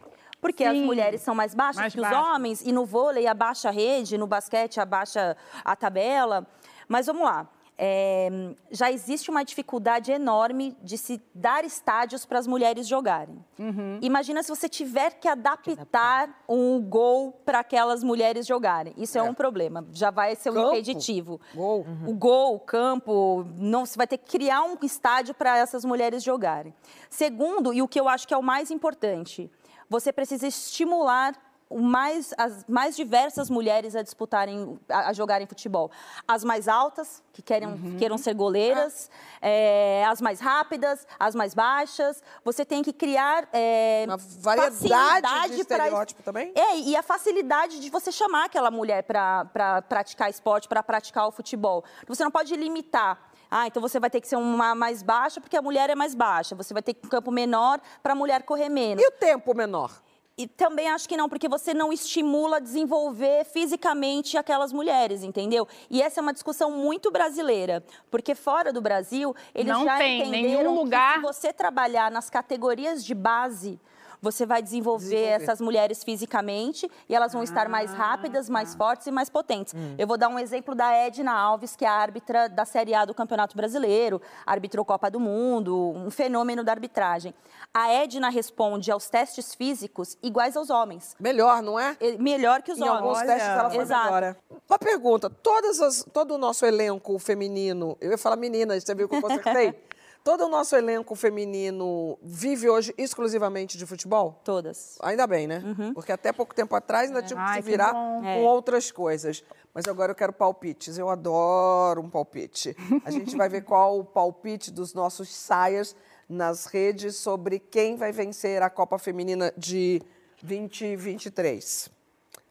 [0.41, 0.71] Porque Sim.
[0.71, 2.21] as mulheres são mais baixas mais que baixo.
[2.21, 6.47] os homens, e no vôlei abaixa a rede, no basquete abaixa a tabela.
[6.89, 8.29] Mas vamos lá é,
[8.71, 13.45] já existe uma dificuldade enorme de se dar estádios para as mulheres jogarem.
[13.59, 13.99] Uhum.
[14.01, 18.95] Imagina se você tiver que adaptar um gol para aquelas mulheres jogarem.
[18.97, 19.21] Isso é.
[19.21, 19.25] é.
[19.25, 19.87] um problema.
[19.93, 20.69] Já vai ser um campo.
[20.69, 21.41] impeditivo.
[21.55, 21.85] Gol.
[21.87, 22.11] Uhum.
[22.11, 26.23] O gol, o campo, não, você vai ter que criar um estádio para essas mulheres
[26.23, 26.75] jogarem.
[27.11, 29.51] Segundo, e o que eu acho que é o mais importante,
[29.89, 31.35] você precisa estimular
[31.71, 35.91] mais, as mais diversas mulheres a disputarem, a, a jogarem futebol.
[36.27, 37.97] As mais altas, que querem, uhum.
[37.99, 39.11] queiram ser goleiras,
[39.43, 39.49] ah.
[39.49, 42.23] é, as mais rápidas, as mais baixas.
[42.45, 46.53] Você tem que criar é, uma variedade de estereótipo pra, também.
[46.55, 51.33] É, e a facilidade de você chamar aquela mulher para praticar esporte, para praticar o
[51.33, 51.85] futebol.
[52.07, 53.31] Você não pode limitar.
[53.51, 56.15] Ah, então você vai ter que ser uma mais baixa porque a mulher é mais
[56.15, 56.55] baixa.
[56.55, 59.03] Você vai ter um campo menor para a mulher correr menos.
[59.03, 59.91] E o tempo menor?
[60.39, 65.67] E também acho que não, porque você não estimula a desenvolver fisicamente aquelas mulheres, entendeu?
[65.89, 70.21] E essa é uma discussão muito brasileira, porque fora do Brasil, eles não já tem
[70.21, 71.15] entenderam nenhum lugar...
[71.15, 73.81] que se você trabalhar nas categorias de base,
[74.21, 78.49] você vai desenvolver, desenvolver, essas mulheres fisicamente e elas vão ah, estar mais ah, rápidas,
[78.49, 78.79] mais tá.
[78.79, 79.75] fortes e mais potentes.
[79.75, 79.95] Hum.
[79.99, 83.05] Eu vou dar um exemplo da Edna Alves, que é a árbitra da Série A
[83.05, 87.35] do Campeonato Brasileiro, arbitrou Copa do Mundo, um fenômeno da arbitragem.
[87.73, 91.15] A Edna responde aos testes físicos iguais aos homens.
[91.19, 91.97] Melhor, não é?
[92.19, 92.97] Melhor que os em homens.
[92.97, 93.27] alguns Olha.
[93.27, 94.15] testes ela foi Exato.
[94.15, 94.37] melhor.
[94.69, 99.09] Uma pergunta, todas as, todo o nosso elenco feminino, eu ia falar meninas, você viu
[99.09, 99.75] que eu consertei?
[100.27, 104.41] Todo o nosso elenco feminino vive hoje exclusivamente de futebol?
[104.43, 104.99] Todas.
[105.01, 105.63] Ainda bem, né?
[105.95, 108.23] Porque até pouco tempo atrás ainda tinha que Ai, se que virar bom.
[108.23, 108.39] com É.
[108.39, 109.45] outras coisas.
[109.73, 110.99] Mas agora eu quero palpites.
[110.99, 112.77] Eu adoro um palpite.
[113.05, 115.95] A gente vai ver qual o palpite dos nossos saias
[116.29, 120.03] nas redes sobre quem vai vencer a Copa Feminina de
[120.43, 121.89] 2023.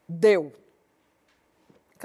[0.08, 0.54] Deu.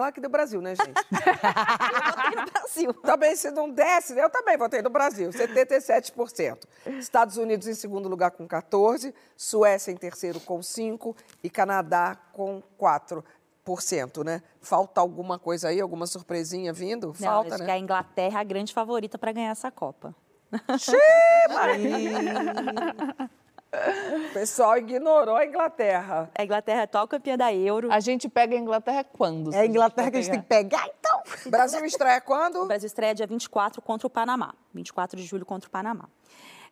[0.00, 0.96] Claro que deu Brasil, né, gente?
[2.16, 2.94] Aqui no Brasil.
[2.94, 6.56] Também, se não desse, eu também votei no Brasil, 77%.
[6.98, 12.62] Estados Unidos em segundo lugar com 14%, Suécia em terceiro com 5% e Canadá com
[12.80, 14.42] 4%, né?
[14.62, 17.08] Falta alguma coisa aí, alguma surpresinha vindo?
[17.08, 17.74] Não, Falta, acho que né?
[17.74, 20.14] a Inglaterra é a grande favorita para ganhar essa Copa.
[23.72, 26.28] O pessoal ignorou a Inglaterra.
[26.36, 27.90] A Inglaterra é atual campeã da Euro.
[27.92, 29.54] A gente pega a Inglaterra quando?
[29.54, 31.22] É a Inglaterra que a gente tem que pegar, então.
[31.50, 32.62] Brasil estreia quando?
[32.62, 34.54] O Brasil estreia dia 24 contra o Panamá.
[34.74, 36.08] 24 de julho contra o Panamá.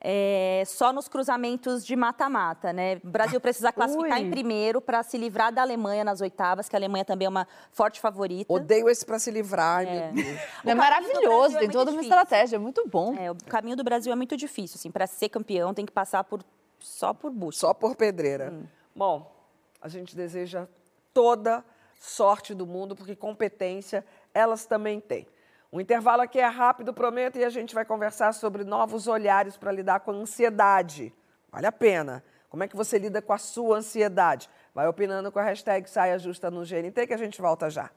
[0.00, 3.00] É, só nos cruzamentos de mata-mata, né?
[3.02, 4.26] O Brasil precisa classificar Ui.
[4.26, 7.48] em primeiro para se livrar da Alemanha nas oitavas, que a Alemanha também é uma
[7.72, 8.52] forte favorita.
[8.52, 9.84] Odeio esse pra se livrar.
[9.84, 12.22] É caminho do maravilhoso, é tem muito toda uma difícil.
[12.22, 13.16] estratégia, é muito bom.
[13.18, 16.22] É, o caminho do Brasil é muito difícil, assim, para ser campeão tem que passar
[16.22, 16.44] por
[16.78, 17.60] só por busca.
[17.60, 18.52] Só por pedreira.
[18.94, 19.34] Bom,
[19.80, 20.66] a gente deseja
[21.12, 21.64] toda
[21.98, 25.26] sorte do mundo, porque competência elas também têm.
[25.70, 29.70] O intervalo aqui é rápido, prometo, e a gente vai conversar sobre novos olhares para
[29.70, 31.12] lidar com a ansiedade.
[31.50, 32.24] Vale a pena.
[32.48, 34.48] Como é que você lida com a sua ansiedade?
[34.74, 37.90] Vai opinando com a hashtag Saia Justa no GNT que a gente volta já.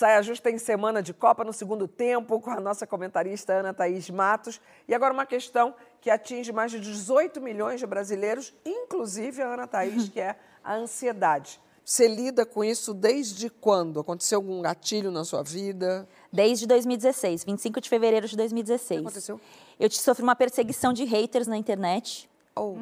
[0.00, 4.08] Saia Justa em semana de Copa no segundo tempo com a nossa comentarista Ana Thaís
[4.08, 4.58] Matos.
[4.88, 9.66] E agora uma questão que atinge mais de 18 milhões de brasileiros, inclusive a Ana
[9.66, 11.60] Thaís, que é a ansiedade.
[11.84, 14.00] Você lida com isso desde quando?
[14.00, 16.08] Aconteceu algum gatilho na sua vida?
[16.32, 19.00] Desde 2016, 25 de fevereiro de 2016.
[19.00, 19.40] O que aconteceu?
[19.78, 22.29] Eu te sofri uma perseguição de haters na internet.
[22.56, 22.74] Oh.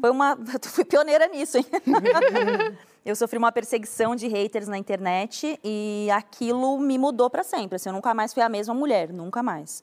[0.00, 0.38] Foi uma.
[0.64, 1.66] Eu fui pioneira nisso, hein?
[3.04, 7.76] eu sofri uma perseguição de haters na internet e aquilo me mudou para sempre.
[7.76, 9.82] Assim, eu nunca mais fui a mesma mulher, nunca mais.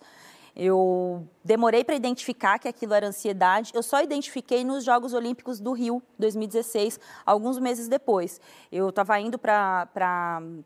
[0.56, 3.72] Eu demorei para identificar que aquilo era ansiedade.
[3.74, 8.40] Eu só identifiquei nos Jogos Olímpicos do Rio, 2016, alguns meses depois.
[8.72, 9.90] Eu estava indo para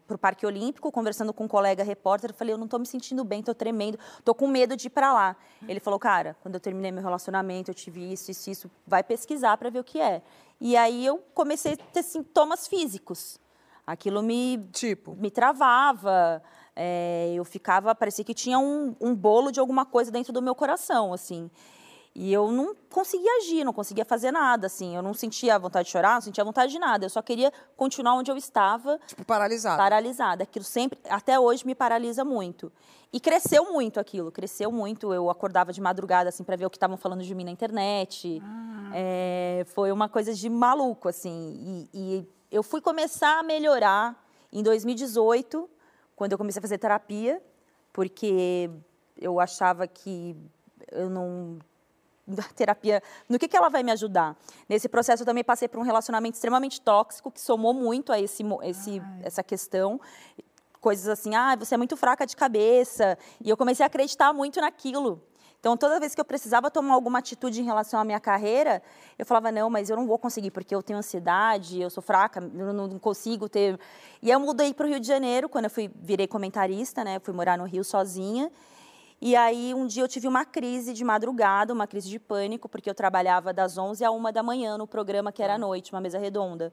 [0.10, 2.32] o Parque Olímpico, conversando com um colega repórter.
[2.32, 4.90] Eu falei, eu não estou me sentindo bem, estou tremendo, estou com medo de ir
[4.90, 5.38] para lá.
[5.66, 8.72] Ele falou, cara, quando eu terminei meu relacionamento, eu tive isso, isso, isso.
[8.86, 10.22] Vai pesquisar para ver o que é.
[10.60, 13.40] E aí eu comecei a ter sintomas físicos.
[13.86, 15.16] Aquilo me Tipo?
[15.16, 16.44] me travava.
[16.80, 20.54] É, eu ficava, parecia que tinha um, um bolo de alguma coisa dentro do meu
[20.54, 21.50] coração, assim.
[22.14, 24.96] E eu não conseguia agir, não conseguia fazer nada, assim.
[24.96, 27.06] Eu não sentia vontade de chorar, não sentia vontade de nada.
[27.06, 29.78] Eu só queria continuar onde eu estava, Tipo, paralisado.
[29.78, 30.44] paralisada.
[30.44, 32.72] Aquilo sempre, até hoje, me paralisa muito.
[33.14, 35.14] E cresceu muito aquilo, cresceu muito.
[35.14, 38.42] Eu acordava de madrugada, assim, para ver o que estavam falando de mim na internet.
[38.94, 41.88] É, foi uma coisa de maluco, assim.
[41.94, 44.16] E, e eu fui começar a melhorar
[44.52, 45.70] em 2018,
[46.18, 47.42] quando eu comecei a fazer terapia,
[47.94, 48.70] porque
[49.18, 50.36] eu achava que
[50.92, 51.60] eu não
[52.28, 54.36] da terapia, no que, que ela vai me ajudar?
[54.68, 58.44] Nesse processo eu também passei por um relacionamento extremamente tóxico, que somou muito a esse,
[58.64, 60.02] esse, essa questão.
[60.82, 63.18] Coisas assim, ah, você é muito fraca de cabeça.
[63.40, 65.22] E eu comecei a acreditar muito naquilo.
[65.68, 68.82] Então, toda vez que eu precisava tomar alguma atitude em relação à minha carreira,
[69.20, 72.40] eu falava, não, mas eu não vou conseguir, porque eu tenho ansiedade, eu sou fraca,
[72.40, 73.78] eu não consigo ter...
[74.22, 77.20] E eu mudei para o Rio de Janeiro, quando eu fui, virei comentarista, né?
[77.20, 78.50] Fui morar no Rio sozinha.
[79.20, 82.90] E aí, um dia eu tive uma crise de madrugada, uma crise de pânico, porque
[82.90, 86.00] eu trabalhava das 11 à 1 da manhã no programa que era à noite, uma
[86.00, 86.72] mesa redonda.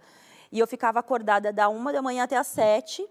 [0.52, 3.04] E eu ficava acordada da 1 da manhã até às 7,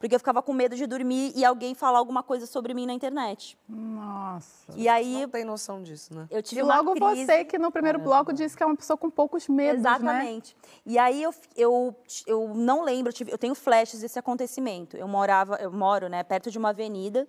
[0.00, 2.94] porque eu ficava com medo de dormir e alguém falar alguma coisa sobre mim na
[2.94, 3.56] internet.
[3.68, 4.72] Nossa.
[4.74, 6.26] E aí Não tem noção disso, né?
[6.30, 7.26] eu tive E uma logo crise...
[7.26, 9.90] você, que no primeiro bloco disse que é uma pessoa com poucos medos, né?
[9.90, 10.56] Exatamente.
[10.86, 11.94] E aí eu, eu,
[12.26, 14.96] eu não lembro, eu, tive- eu tenho flashes desse acontecimento.
[14.96, 17.28] Eu morava, eu moro, né, perto de uma avenida.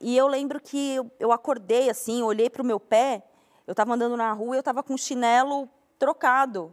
[0.00, 3.22] E eu lembro que eu, eu acordei assim, olhei para o meu pé,
[3.66, 5.68] eu estava andando na rua e eu estava com o chinelo
[5.98, 6.72] trocado.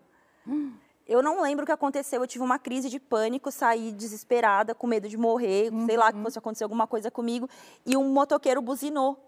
[1.12, 4.88] Eu não lembro o que aconteceu, eu tive uma crise de pânico, saí desesperada, com
[4.88, 7.50] medo de morrer, sei lá, que fosse acontecer alguma coisa comigo,
[7.86, 9.20] e um motoqueiro buzinou,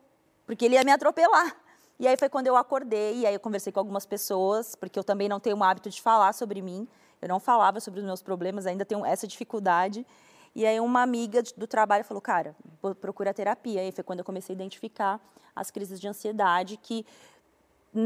[0.45, 1.53] porque ele ia me atropelar.
[1.99, 5.03] E aí foi quando eu acordei, e aí eu conversei com algumas pessoas, porque eu
[5.03, 6.87] também não tenho o hábito de falar sobre mim,
[7.21, 10.07] eu não falava sobre os meus problemas, ainda tenho essa dificuldade.
[10.55, 13.81] E aí uma amiga do trabalho falou, cara, pro- procura terapia.
[13.81, 15.19] E aí foi quando eu comecei a identificar
[15.53, 17.05] as crises de ansiedade, que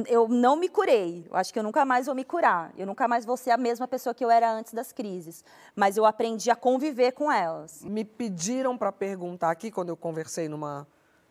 [0.07, 1.25] eu não me curei.
[1.29, 2.73] Eu acho que eu nunca mais vou me curar.
[2.77, 5.43] Eu nunca mais vou ser a mesma pessoa que eu era antes das crises.
[5.75, 7.83] Mas eu aprendi a conviver com elas.
[7.83, 10.85] Me pediram para perguntar aqui, quando eu conversei numa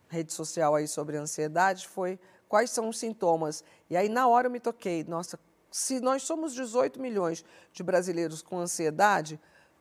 [0.09, 3.63] rede social aí sobre ansiedade, foi quais são os sintomas.
[3.91, 5.05] E aí, na hora, eu me toquei.
[5.05, 5.39] Nossa,
[5.71, 9.39] se nós somos 18 milhões de brasileiros com ansiedade,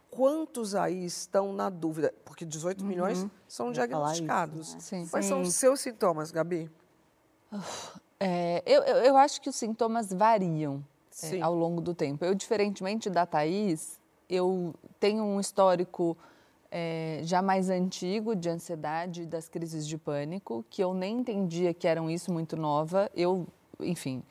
[0.09, 2.13] quantos aí estão na dúvida?
[2.25, 2.87] Porque 18 uhum.
[2.87, 4.75] milhões são diagnosticados.
[4.75, 5.07] Isso, né?
[5.09, 5.29] Quais Sim.
[5.29, 6.69] são os seus sintomas, Gabi?
[8.19, 10.83] É, eu, eu, acho que os sintomas variam
[11.23, 12.23] é, ao longo do tempo.
[12.23, 13.99] Eu, diferentemente da Thaís,
[14.29, 16.17] eu tenho um histórico
[16.71, 21.87] é, já mais antigo de ansiedade, das crises de pânico, que eu nem entendia que
[21.87, 23.09] eram isso muito nova.
[23.15, 23.47] Eu,
[23.79, 24.23] enfim,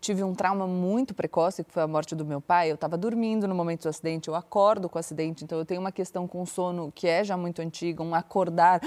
[0.00, 2.70] tive um trauma muito precoce, que foi a morte do meu pai.
[2.70, 5.80] Eu estava dormindo no momento do acidente, eu acordo com o acidente, então eu tenho
[5.80, 8.80] uma questão com o sono que é já muito antiga, um acordar.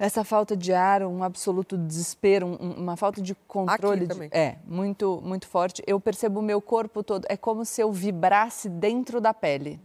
[0.00, 4.06] Essa falta de ar, um absoluto desespero, um, uma falta de controle.
[4.06, 5.82] De, é, muito, muito forte.
[5.86, 9.78] Eu percebo o meu corpo todo, é como se eu vibrasse dentro da pele.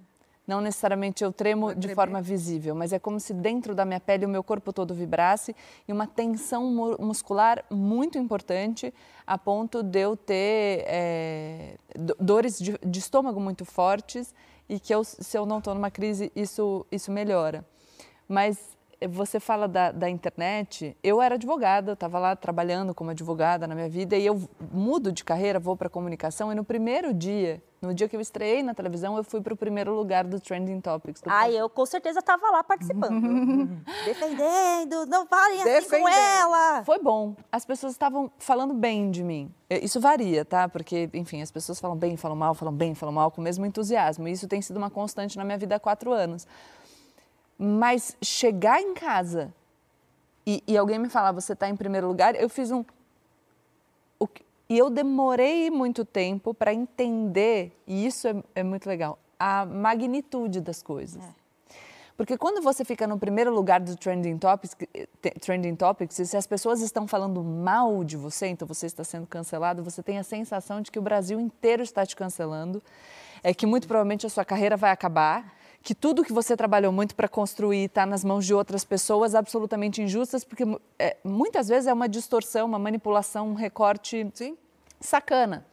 [0.47, 4.25] Não necessariamente eu tremo de forma visível, mas é como se dentro da minha pele
[4.25, 5.53] o meu corpo todo vibrasse
[5.85, 6.63] e uma tensão
[6.97, 8.93] muscular muito importante
[9.27, 11.75] a ponto de eu ter é,
[12.17, 14.33] dores de, de, estômago muito fortes
[14.69, 17.65] e que eu, se eu não estou numa crise, isso, isso melhora.
[18.29, 18.74] Mas
[19.09, 23.89] você fala da, da internet, eu era advogada, estava lá trabalhando como advogada na minha
[23.89, 28.07] vida e eu mudo de carreira, vou para comunicação e no primeiro dia, no dia
[28.09, 31.21] que eu estreiei na televisão, eu fui para o primeiro lugar do Trending Topics.
[31.21, 33.21] Do ah, eu com certeza estava lá participando.
[34.05, 36.83] Defendendo, não falem assim com ela.
[36.83, 37.35] Foi bom.
[37.51, 39.53] As pessoas estavam falando bem de mim.
[39.69, 40.67] Isso varia, tá?
[40.69, 43.65] Porque, enfim, as pessoas falam bem, falam mal, falam bem, falam mal, com o mesmo
[43.65, 44.27] entusiasmo.
[44.27, 46.47] E isso tem sido uma constante na minha vida há quatro anos.
[47.57, 49.53] Mas chegar em casa
[50.45, 52.83] e, e alguém me falar, você está em primeiro lugar, eu fiz um.
[54.67, 60.59] E eu demorei muito tempo para entender, e isso é, é, muito legal, a magnitude
[60.59, 61.23] das coisas.
[61.23, 61.45] É.
[62.17, 64.75] Porque quando você fica no primeiro lugar do Trending Topics,
[65.39, 69.27] trending topics, e se as pessoas estão falando mal de você, então você está sendo
[69.27, 72.81] cancelado, você tem a sensação de que o Brasil inteiro está te cancelando,
[73.43, 75.53] é que muito provavelmente a sua carreira vai acabar
[75.85, 80.01] que tudo que você trabalhou muito para construir está nas mãos de outras pessoas absolutamente
[80.01, 80.63] injustas, porque
[80.97, 84.57] é, muitas vezes é uma distorção, uma manipulação, um recorte Sim.
[84.99, 85.63] sacana.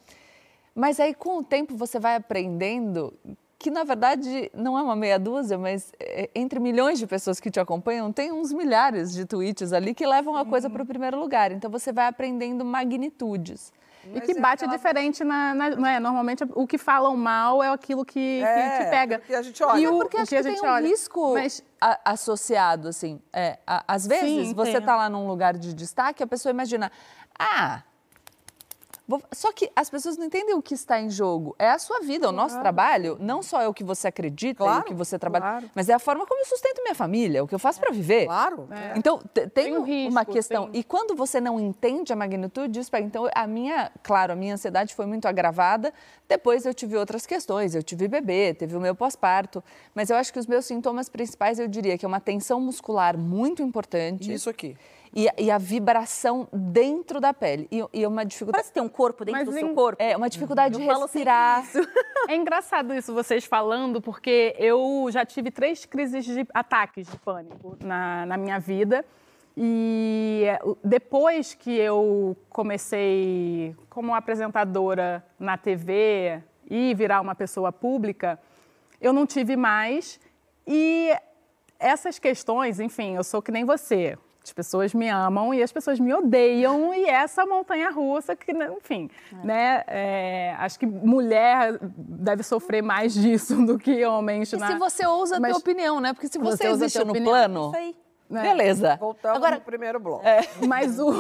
[0.75, 3.14] Mas aí, com o tempo, você vai aprendendo
[3.59, 7.51] que, na verdade, não é uma meia dúzia, mas é, entre milhões de pessoas que
[7.51, 11.18] te acompanham, tem uns milhares de tweets ali que levam a coisa para o primeiro
[11.18, 11.53] lugar.
[11.53, 13.72] Então, você vai aprendendo magnitudes.
[14.05, 14.77] Mas e que é bate aquela...
[14.77, 16.01] diferente na, na, não é?
[16.01, 19.19] Normalmente o que falam mal é aquilo que, é, que te pega.
[19.21, 19.81] Que a gente olha.
[19.81, 20.88] E o, porque acho que, a gente tem um olha.
[20.88, 21.65] risco Mas...
[21.81, 23.21] a, associado, assim.
[23.33, 26.91] É, a, às vezes Sim, você está lá num lugar de destaque, a pessoa imagina,
[27.38, 27.83] ah,
[29.33, 31.55] só que as pessoas não entendem o que está em jogo.
[31.59, 33.17] É a sua vida, o nosso trabalho.
[33.21, 35.71] Não só é o que você acredita claro, e o que você trabalha, claro.
[35.75, 38.27] mas é a forma como eu sustento minha família, o que eu faço para viver.
[38.27, 38.69] Claro.
[38.71, 38.97] É.
[38.97, 40.71] Então, tem, tem um risco, uma questão.
[40.71, 40.81] Tem...
[40.81, 44.95] E quando você não entende a magnitude disso, então a minha, claro, a minha ansiedade
[44.95, 45.93] foi muito agravada.
[46.29, 47.75] Depois eu tive outras questões.
[47.75, 49.62] Eu tive bebê, teve o meu pós-parto.
[49.95, 53.19] Mas eu acho que os meus sintomas principais, eu diria que é uma tensão muscular
[53.19, 54.33] muito importante.
[54.33, 54.77] Isso aqui
[55.14, 57.68] e, e a vibração dentro da pele.
[57.70, 58.62] E, e uma dificuldade.
[58.62, 60.03] Parece ter um corpo dentro Mas do seu corpo.
[60.03, 61.64] É, uma dificuldade de respirar.
[62.29, 67.77] É engraçado isso vocês falando, porque eu já tive três crises de ataques de pânico
[67.81, 69.05] na, na minha vida.
[69.57, 70.44] E
[70.85, 78.38] depois que eu comecei como apresentadora na TV e virar uma pessoa pública,
[79.01, 80.20] eu não tive mais.
[80.64, 81.12] E
[81.79, 84.16] essas questões, enfim, eu sou que nem você.
[84.45, 88.73] As pessoas me amam e as pessoas me odeiam e essa montanha russa que, né,
[88.77, 89.47] enfim, é.
[89.47, 89.85] né?
[89.87, 94.53] É, acho que mulher deve sofrer mais disso do que homens.
[94.53, 94.67] E na...
[94.67, 95.53] se você ousa Mas...
[95.53, 96.13] a tua opinião, né?
[96.13, 97.67] Porque se você, você existe no opinião, plano...
[97.69, 97.97] Isso aí.
[98.33, 98.43] Né?
[98.45, 98.97] Beleza.
[98.97, 100.27] Voltamos Agora, no primeiro bloco.
[100.27, 101.13] É, mas o,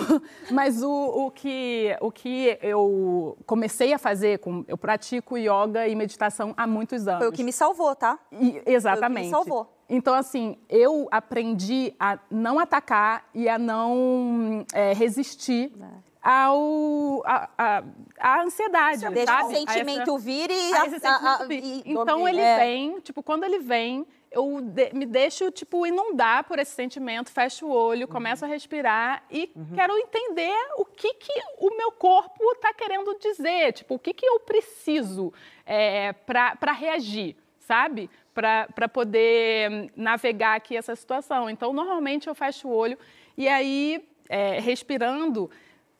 [0.50, 5.94] mas o, o, que, o que eu comecei a fazer, com, eu pratico yoga e
[5.94, 7.20] meditação há muitos anos.
[7.20, 8.18] Foi o que me salvou, tá?
[8.32, 9.28] E, exatamente.
[9.28, 9.81] Foi o que me salvou.
[9.94, 15.86] Então, assim, eu aprendi a não atacar e a não é, resistir é.
[16.22, 17.84] ao a, a,
[18.18, 19.06] a ansiedade.
[19.10, 19.52] Deixa sabe?
[19.52, 21.82] o sentimento essa, vir e, a, a, vir.
[21.84, 22.56] Então ele é.
[22.56, 27.66] vem, tipo, quando ele vem, eu de, me deixo tipo inundar por esse sentimento, fecho
[27.66, 28.12] o olho, uhum.
[28.12, 29.74] começo a respirar e uhum.
[29.74, 34.24] quero entender o que que o meu corpo está querendo dizer, tipo o que que
[34.24, 35.30] eu preciso
[35.66, 37.36] é, para reagir,
[37.66, 38.10] sabe?
[38.34, 41.50] para poder navegar aqui essa situação.
[41.50, 42.98] Então, normalmente eu fecho o olho
[43.36, 45.50] e aí, é, respirando,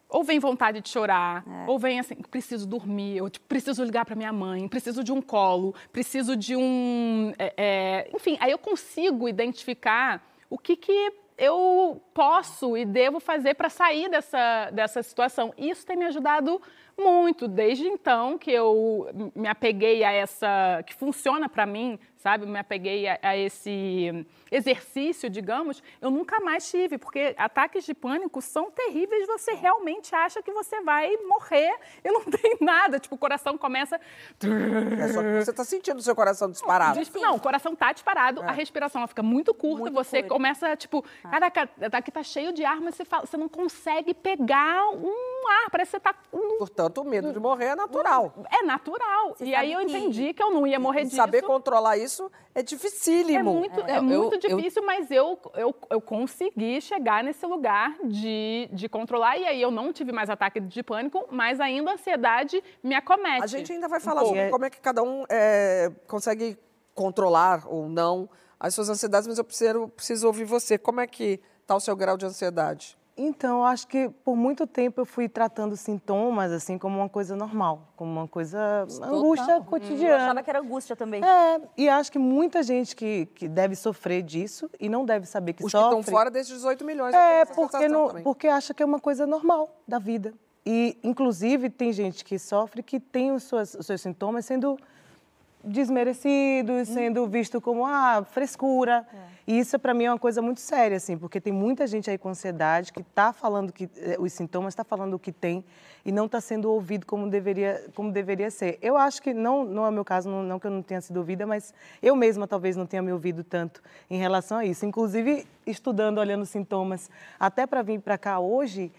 [0.09, 1.71] ou vem vontade de chorar, é.
[1.71, 5.23] ou vem assim, preciso dormir, ou tipo, preciso ligar para minha mãe, preciso de um
[5.23, 7.33] colo, preciso de um.
[7.39, 13.55] É, é, enfim, aí eu consigo identificar o que, que eu posso e devo fazer
[13.55, 15.53] para sair dessa, dessa situação.
[15.57, 16.61] Isso tem me ajudado
[17.03, 22.47] muito, desde então que eu me apeguei a essa, que funciona para mim, sabe?
[22.47, 28.41] Me apeguei a, a, esse exercício, digamos, eu nunca mais tive, porque ataques de pânico
[28.41, 33.19] são terríveis, você realmente acha que você vai morrer e não tem nada, tipo, o
[33.19, 33.97] coração começa...
[33.97, 37.01] É só que você está sentindo o seu coração disparado.
[37.21, 38.47] Não, o coração está disparado, é.
[38.47, 40.35] a respiração fica muito curta, muito você curta.
[40.35, 41.29] começa, tipo, ah.
[41.29, 45.71] caraca, aqui tá cheio de ar, mas você, fala, você não consegue pegar um ar,
[45.71, 46.15] parece que você tá...
[46.33, 46.59] Um...
[46.59, 48.33] Portanto, o medo de morrer é natural.
[48.49, 49.35] É natural.
[49.35, 51.17] Você e aí eu entendi que eu não ia morrer disso.
[51.17, 53.39] Saber controlar isso isso é dificílimo.
[53.39, 54.87] É muito, é, é muito eu, difícil, eu...
[54.87, 59.39] mas eu, eu, eu consegui chegar nesse lugar de, de controlar.
[59.39, 63.45] E aí eu não tive mais ataque de pânico, mas ainda a ansiedade me acomete.
[63.45, 66.59] A gente ainda vai falar um sobre como é que cada um é, consegue
[66.95, 68.29] controlar ou não
[68.61, 70.79] as suas ansiedades, mas eu preciso, preciso ouvir você.
[70.79, 72.97] Como é que está o seu grau de ansiedade?
[73.17, 77.93] Então, acho que por muito tempo eu fui tratando sintomas assim como uma coisa normal,
[77.95, 79.15] como uma coisa Total.
[79.15, 80.09] angústia cotidiana.
[80.09, 81.23] Eu achava que era angústia também.
[81.23, 85.53] É, e acho que muita gente que, que deve sofrer disso e não deve saber
[85.53, 85.95] que Os sofre.
[85.95, 87.15] que estão fora desses 18 milhões.
[87.15, 90.33] É, porque, não, porque acha que é uma coisa normal da vida.
[90.65, 94.79] E, inclusive, tem gente que sofre que tem os seus, os seus sintomas sendo
[95.65, 99.07] desmerecidos, sendo visto como ah, frescura.
[99.13, 99.33] É.
[99.47, 102.17] E isso para mim é uma coisa muito séria, assim, porque tem muita gente aí
[102.17, 105.65] com ansiedade que está falando que eh, os sintomas, está falando o que tem
[106.05, 108.79] e não está sendo ouvido como deveria, como deveria ser.
[108.81, 111.01] Eu acho que não, não é o meu caso, não, não que eu não tenha
[111.01, 114.87] sido ouvida, mas eu mesma talvez não tenha me ouvido tanto em relação a isso.
[114.87, 118.93] Inclusive estudando, olhando sintomas, até para vir para cá hoje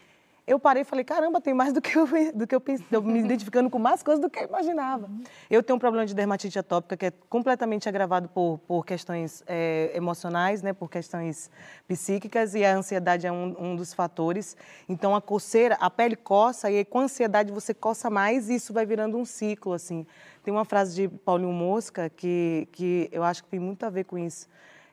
[0.46, 3.20] eu parei e falei, caramba, tem mais do que eu, do que eu pensei, me
[3.20, 5.10] identificando com mais coisas do que eu imaginava.
[5.50, 9.92] Eu tenho um problema de dermatite atópica que é completamente agravado por, por questões é,
[9.96, 11.50] emocionais, né, por questões
[11.88, 14.58] psíquicas, e a ansiedade é um, um, dos fatores.
[14.90, 18.74] Então, a coceira, a pele coça, e aí, com ansiedade você coça mais, e isso
[18.74, 20.06] vai virando um ciclo, assim.
[20.44, 24.04] Tem uma frase de Paulinho Mosca que, que eu acho que tem muito a ver
[24.04, 24.48] com isso.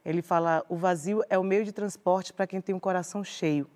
[0.05, 3.67] Ele fala, o vazio é o meio de transporte para quem tem um coração cheio.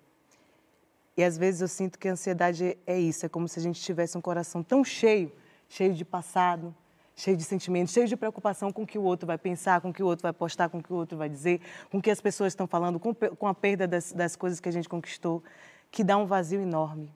[1.17, 3.81] E às vezes eu sinto que a ansiedade é isso, é como se a gente
[3.81, 5.31] tivesse um coração tão cheio,
[5.69, 6.75] cheio de passado,
[7.15, 9.93] cheio de sentimentos, cheio de preocupação com o que o outro vai pensar, com o
[9.93, 12.11] que o outro vai postar, com o que o outro vai dizer, com o que
[12.11, 15.41] as pessoas estão falando, com, com a perda das, das coisas que a gente conquistou,
[15.89, 17.13] que dá um vazio enorme.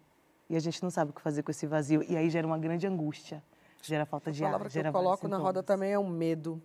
[0.49, 2.01] E a gente não sabe o que fazer com esse vazio.
[2.07, 3.43] E aí gera uma grande angústia,
[3.83, 4.47] gera falta de ar.
[4.47, 6.61] A palavra que eu coloco na roda também é um medo.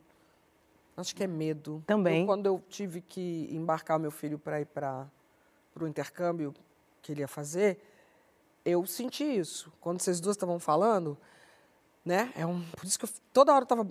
[0.96, 1.82] Acho que é medo.
[1.86, 2.20] Também.
[2.20, 5.08] Eu, quando eu tive que embarcar o meu filho para ir para
[5.78, 6.54] o intercâmbio,
[7.04, 7.78] que ele ia fazer,
[8.64, 9.70] eu senti isso.
[9.78, 11.18] Quando vocês duas estavam falando,
[12.02, 12.32] né?
[12.34, 13.86] É um, por isso que eu toda hora estava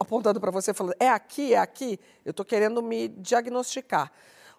[0.00, 1.98] apontando para você, falando, é aqui, é aqui.
[2.24, 4.10] Eu estou querendo me diagnosticar.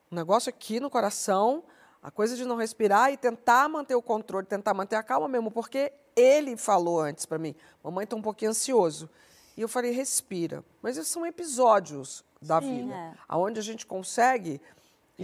[0.10, 1.64] Um negócio aqui no coração,
[2.02, 5.52] a coisa de não respirar e tentar manter o controle, tentar manter a calma mesmo,
[5.52, 7.54] porque ele falou antes para mim,
[7.84, 9.10] mamãe está um pouquinho ansioso.
[9.58, 10.64] E eu falei, respira.
[10.82, 13.36] Mas esses são episódios da Sim, vida, é.
[13.36, 14.62] onde a gente consegue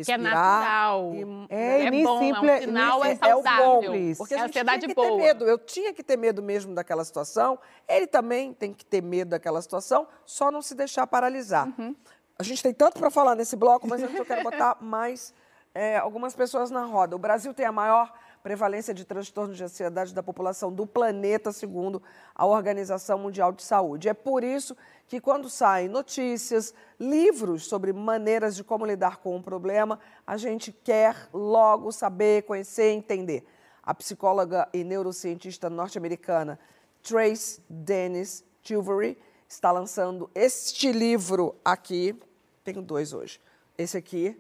[0.02, 1.14] que é natural.
[1.14, 3.66] E, é, é bom, simples, é um sinal, é saudável.
[3.66, 4.16] É, o bom.
[4.18, 5.08] Porque a é gente tinha que boa.
[5.08, 5.46] ter medo.
[5.46, 7.60] Eu tinha que ter medo mesmo daquela situação.
[7.88, 11.68] Ele também tem que ter medo daquela situação, só não se deixar paralisar.
[11.78, 11.96] Uhum.
[12.40, 15.34] A gente tem tanto para falar nesse bloco, mas antes eu quero botar mais
[15.76, 17.16] é, algumas pessoas na roda.
[17.16, 18.12] O Brasil tem a maior
[18.44, 22.04] prevalência de transtornos de ansiedade da população do planeta, segundo
[22.36, 24.10] a Organização Mundial de Saúde.
[24.10, 24.76] É por isso
[25.08, 30.74] que, quando saem notícias, livros sobre maneiras de como lidar com o problema, a gente
[30.74, 33.46] quer logo saber, conhecer, entender.
[33.82, 36.60] A psicóloga e neurocientista norte-americana
[37.02, 39.18] Trace Dennis Tilbury
[39.48, 42.20] está lançando este livro aqui.
[42.64, 43.40] Tenho dois hoje.
[43.78, 44.38] Esse aqui,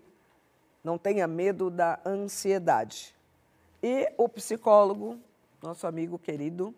[0.84, 3.14] Não Tenha Medo da Ansiedade.
[3.86, 5.17] E o psicólogo,
[5.61, 6.73] nosso amigo querido,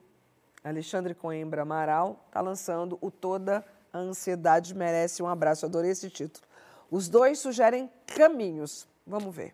[0.64, 5.68] Alexandre Coimbra Amaral, está lançando o Toda a Ansiedade Merece um Abraço.
[5.68, 6.44] Adorei esse título.
[6.90, 8.88] Os dois sugerem caminhos.
[9.06, 9.54] Vamos ver.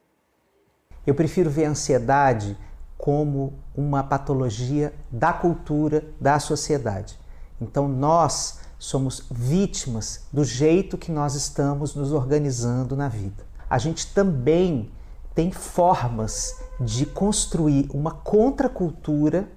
[1.06, 2.58] Eu prefiro ver a ansiedade
[2.98, 7.20] como uma patologia da cultura, da sociedade.
[7.60, 13.44] Então, nós somos vítimas do jeito que nós estamos nos organizando na vida.
[13.70, 14.90] A gente também
[15.34, 19.48] tem formas de construir uma contracultura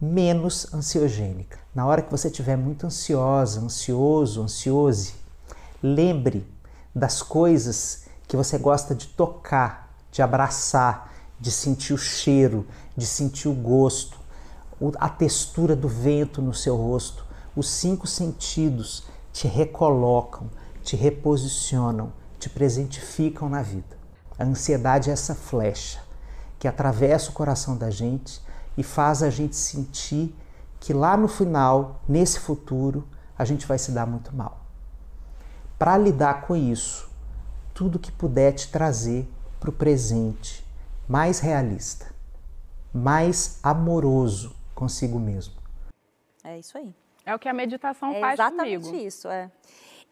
[0.00, 1.58] menos ansiogênica.
[1.74, 5.14] Na hora que você estiver muito ansiosa, ansioso, ansiose,
[5.82, 6.46] lembre
[6.94, 12.66] das coisas que você gosta de tocar, de abraçar, de sentir o cheiro,
[12.96, 14.18] de sentir o gosto,
[14.96, 17.24] a textura do vento no seu rosto.
[17.56, 20.50] Os cinco sentidos te recolocam,
[20.82, 24.03] te reposicionam, te presentificam na vida.
[24.38, 26.02] A ansiedade é essa flecha
[26.58, 28.40] que atravessa o coração da gente
[28.76, 30.34] e faz a gente sentir
[30.80, 33.06] que lá no final, nesse futuro,
[33.38, 34.60] a gente vai se dar muito mal.
[35.78, 37.10] Para lidar com isso,
[37.72, 39.28] tudo que puder te trazer
[39.58, 40.64] para o presente
[41.08, 42.06] mais realista,
[42.92, 45.54] mais amoroso consigo mesmo.
[46.42, 46.94] É isso aí.
[47.26, 49.06] É o que a meditação é faz exatamente comigo.
[49.06, 49.50] isso, é.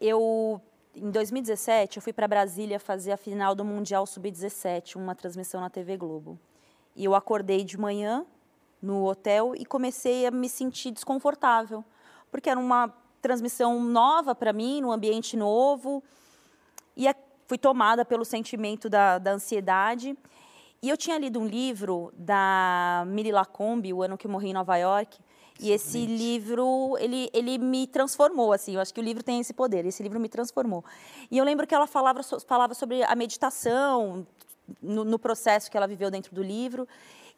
[0.01, 0.61] Eu
[0.95, 5.71] em 2017 eu fui para Brasília fazer a final do Mundial Sub-17, uma transmissão na
[5.71, 6.39] TV Globo.
[6.95, 8.27] E eu acordei de manhã
[8.81, 11.85] no hotel e comecei a me sentir desconfortável,
[12.31, 16.03] porque era uma transmissão nova para mim, num ambiente novo,
[16.97, 17.07] e
[17.47, 20.17] fui tomada pelo sentimento da, da ansiedade.
[20.83, 24.77] E eu tinha lido um livro da Miri Lacombe, O Ano que Morri em Nova
[24.77, 25.19] York,
[25.63, 29.55] e esse livro, ele, ele me transformou, assim, eu acho que o livro tem esse
[29.55, 30.85] poder, esse livro me transformou.
[31.31, 34.27] E eu lembro que ela falava, falava sobre a meditação,
[34.83, 36.89] no, no processo que ela viveu dentro do livro,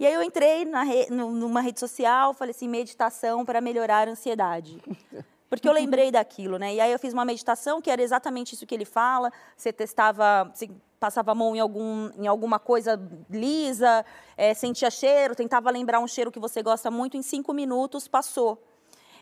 [0.01, 4.11] e aí eu entrei na re, numa rede social, falei assim, meditação para melhorar a
[4.11, 4.81] ansiedade.
[5.49, 6.75] Porque eu lembrei daquilo, né?
[6.75, 9.31] E aí eu fiz uma meditação que era exatamente isso que ele fala.
[9.57, 14.05] Você testava, você passava a mão em, algum, em alguma coisa lisa,
[14.37, 18.63] é, sentia cheiro, tentava lembrar um cheiro que você gosta muito, em cinco minutos passou.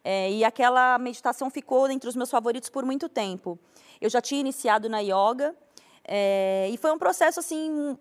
[0.04, 3.58] É, e aquela meditação ficou entre os meus favoritos por muito tempo.
[4.00, 5.54] Eu já tinha iniciado na yoga,
[6.04, 7.96] é, e foi um processo assim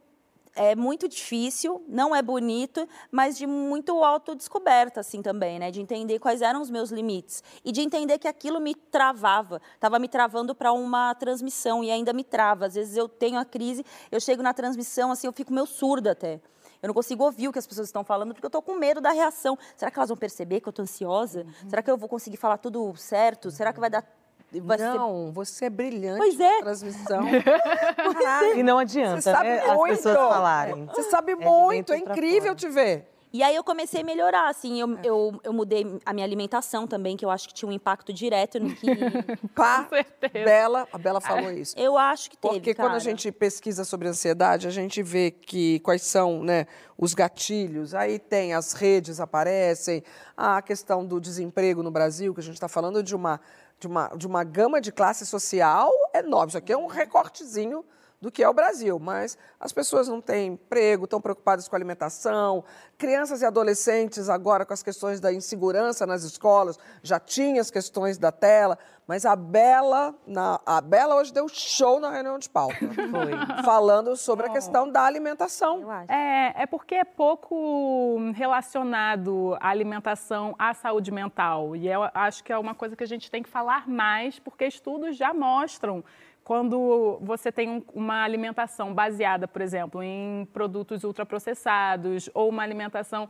[0.55, 5.71] é muito difícil, não é bonito, mas de muito autodescoberta, assim, também, né?
[5.71, 7.43] De entender quais eram os meus limites.
[7.63, 12.13] E de entender que aquilo me travava, estava me travando para uma transmissão e ainda
[12.13, 12.65] me trava.
[12.65, 16.11] Às vezes eu tenho a crise, eu chego na transmissão, assim, eu fico meio surda
[16.11, 16.41] até.
[16.81, 18.99] Eu não consigo ouvir o que as pessoas estão falando porque eu estou com medo
[18.99, 19.57] da reação.
[19.75, 21.43] Será que elas vão perceber que eu estou ansiosa?
[21.43, 21.69] Uhum.
[21.69, 23.51] Será que eu vou conseguir falar tudo certo?
[23.51, 24.03] Será que vai dar
[24.59, 26.55] Vai não, você é brilhante pois é.
[26.57, 27.23] na transmissão.
[28.21, 28.57] É.
[28.57, 29.91] E não adianta, você sabe né, muito.
[29.91, 30.85] as pessoas falarem.
[30.85, 33.07] Você sabe é muito, é incrível te ver.
[33.33, 34.99] E aí eu comecei a melhorar, assim, eu, é.
[35.05, 38.59] eu, eu, mudei a minha alimentação também, que eu acho que tinha um impacto direto
[38.59, 38.87] no que...
[39.55, 39.87] Pá,
[40.33, 41.73] Bela, a Bela falou isso.
[41.79, 42.89] Eu acho que teve, Porque cara.
[42.89, 47.93] quando a gente pesquisa sobre ansiedade, a gente vê que quais são né, os gatilhos,
[47.93, 50.03] aí tem as redes aparecem,
[50.35, 53.39] a questão do desemprego no Brasil, que a gente está falando de uma
[53.81, 56.49] de uma, de uma gama de classe social enorme.
[56.49, 57.83] Isso aqui é um recortezinho
[58.21, 62.63] do que é o Brasil, mas as pessoas não têm emprego, estão preocupadas com alimentação,
[62.95, 68.19] crianças e adolescentes agora com as questões da insegurança nas escolas, já tinha as questões
[68.19, 68.77] da tela,
[69.11, 72.77] mas a Bela, na, a Bela hoje deu show na reunião de pauta,
[73.11, 73.61] Foi.
[73.61, 75.85] falando sobre a questão da alimentação.
[76.07, 82.53] É, é porque é pouco relacionado a alimentação à saúde mental, e eu acho que
[82.53, 86.05] é uma coisa que a gente tem que falar mais, porque estudos já mostram
[86.41, 93.29] quando você tem um, uma alimentação baseada, por exemplo, em produtos ultraprocessados ou uma alimentação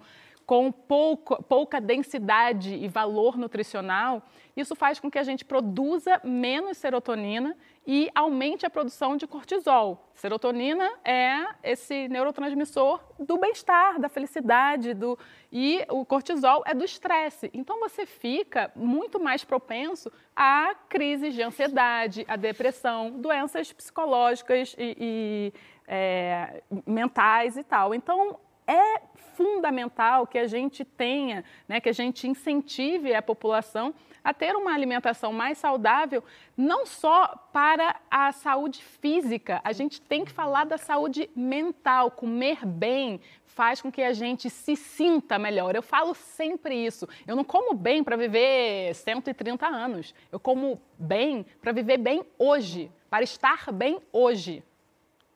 [0.51, 4.21] com pouco, pouca densidade e valor nutricional,
[4.53, 7.55] isso faz com que a gente produza menos serotonina
[7.87, 10.11] e aumente a produção de cortisol.
[10.13, 15.17] Serotonina é esse neurotransmissor do bem-estar, da felicidade, do
[15.49, 17.49] e o cortisol é do estresse.
[17.53, 24.97] Então você fica muito mais propenso a crises de ansiedade, a depressão, doenças psicológicas e,
[24.99, 25.53] e
[25.87, 27.95] é, mentais e tal.
[27.95, 28.37] Então
[28.71, 29.01] é
[29.35, 33.93] fundamental que a gente tenha, né, que a gente incentive a população
[34.23, 36.23] a ter uma alimentação mais saudável,
[36.55, 42.11] não só para a saúde física, a gente tem que falar da saúde mental.
[42.11, 45.75] Comer bem faz com que a gente se sinta melhor.
[45.75, 47.07] Eu falo sempre isso.
[47.25, 50.13] Eu não como bem para viver 130 anos.
[50.31, 54.63] Eu como bem para viver bem hoje, para estar bem hoje.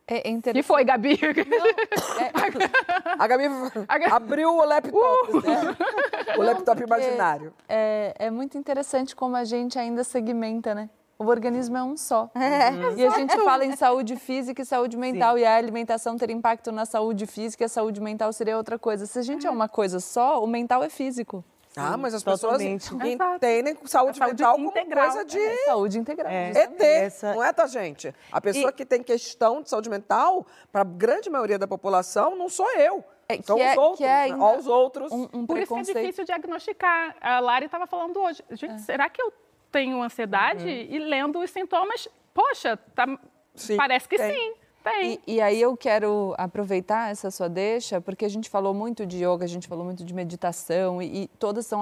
[0.07, 0.63] É, interessante.
[0.63, 1.19] E foi, Gabi?
[1.47, 2.31] Não, é...
[3.17, 3.45] A Gabi
[4.11, 5.41] abriu o laptop, uh!
[5.41, 5.75] né?
[6.37, 7.53] o laptop imaginário.
[7.67, 10.89] É, é muito interessante como a gente ainda segmenta, né?
[11.17, 12.29] O organismo é um só.
[12.35, 12.71] É.
[12.97, 15.41] E a gente fala em saúde física e saúde mental, Sim.
[15.41, 19.05] e a alimentação ter impacto na saúde física e a saúde mental seria outra coisa.
[19.05, 21.43] Se a gente é uma coisa só, o mental é físico.
[21.77, 23.17] Ah, mas as pessoas entendem
[23.85, 25.05] saúde, saúde mental integral.
[25.05, 25.39] como coisa de...
[25.39, 26.31] É, saúde integral.
[26.31, 26.49] É.
[26.51, 27.33] ET, Essa...
[27.33, 28.13] não é, tá, gente?
[28.31, 28.73] A pessoa e...
[28.73, 33.03] que tem questão de saúde mental, para a grande maioria da população, não sou eu.
[33.27, 34.35] É, São os é, outros, é né?
[34.35, 35.11] os outros.
[35.11, 37.15] Um, um Por isso é difícil diagnosticar.
[37.19, 38.43] A Lari estava falando hoje.
[38.51, 38.77] Gente, é.
[38.77, 39.33] será que eu
[39.71, 40.63] tenho ansiedade?
[40.63, 40.69] Uhum.
[40.69, 43.07] E lendo os sintomas, poxa, tá,
[43.55, 44.31] sim, parece que tem.
[44.31, 44.64] sim.
[44.85, 45.19] Tem.
[45.25, 49.17] E, e, aí eu quero aproveitar essa sua deixa, porque a gente falou muito de
[49.17, 51.81] yoga, a gente falou muito de meditação, e, e todas são,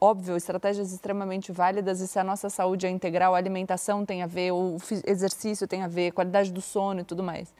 [0.00, 4.26] óbvio, estratégias extremamente válidas, e se a nossa saúde é integral, a alimentação tem a
[4.26, 7.52] ver, o exercício tem a ver, qualidade do sono e tudo mais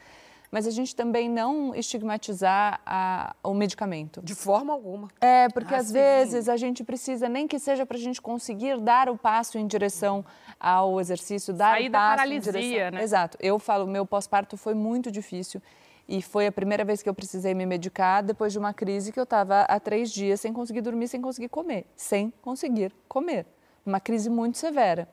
[0.50, 4.20] mas a gente também não estigmatizar a, o medicamento.
[4.22, 5.08] De forma alguma.
[5.20, 5.92] É, porque ah, às sim.
[5.92, 9.66] vezes a gente precisa, nem que seja para a gente conseguir dar o passo em
[9.66, 10.24] direção
[10.58, 12.90] ao exercício, dar Sair o passo da paralisia, em direção...
[12.90, 13.02] né?
[13.02, 13.38] Exato.
[13.40, 15.62] Eu falo, meu pós-parto foi muito difícil.
[16.08, 19.20] E foi a primeira vez que eu precisei me medicar depois de uma crise que
[19.20, 21.86] eu estava há três dias sem conseguir dormir, sem conseguir comer.
[21.94, 23.46] Sem conseguir comer.
[23.86, 25.08] Uma crise muito severa.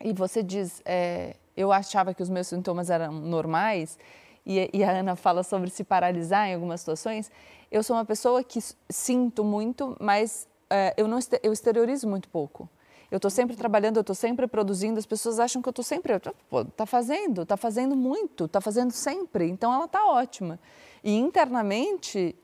[0.00, 3.96] E você diz, é, eu achava que os meus sintomas eram normais
[4.46, 7.30] e, e, a Ana fala sobre se paralisar em algumas situações,
[7.70, 12.68] eu sou uma pessoa que sinto muito, mas é, eu, não, eu exteriorizo muito pouco.
[13.10, 16.12] Eu estou sempre trabalhando, eu estou sempre produzindo, as pessoas acham que eu estou sempre.
[16.14, 20.58] Está fazendo, está fazendo muito, está fazendo sempre, então ela está ótima.
[21.02, 22.34] E internamente,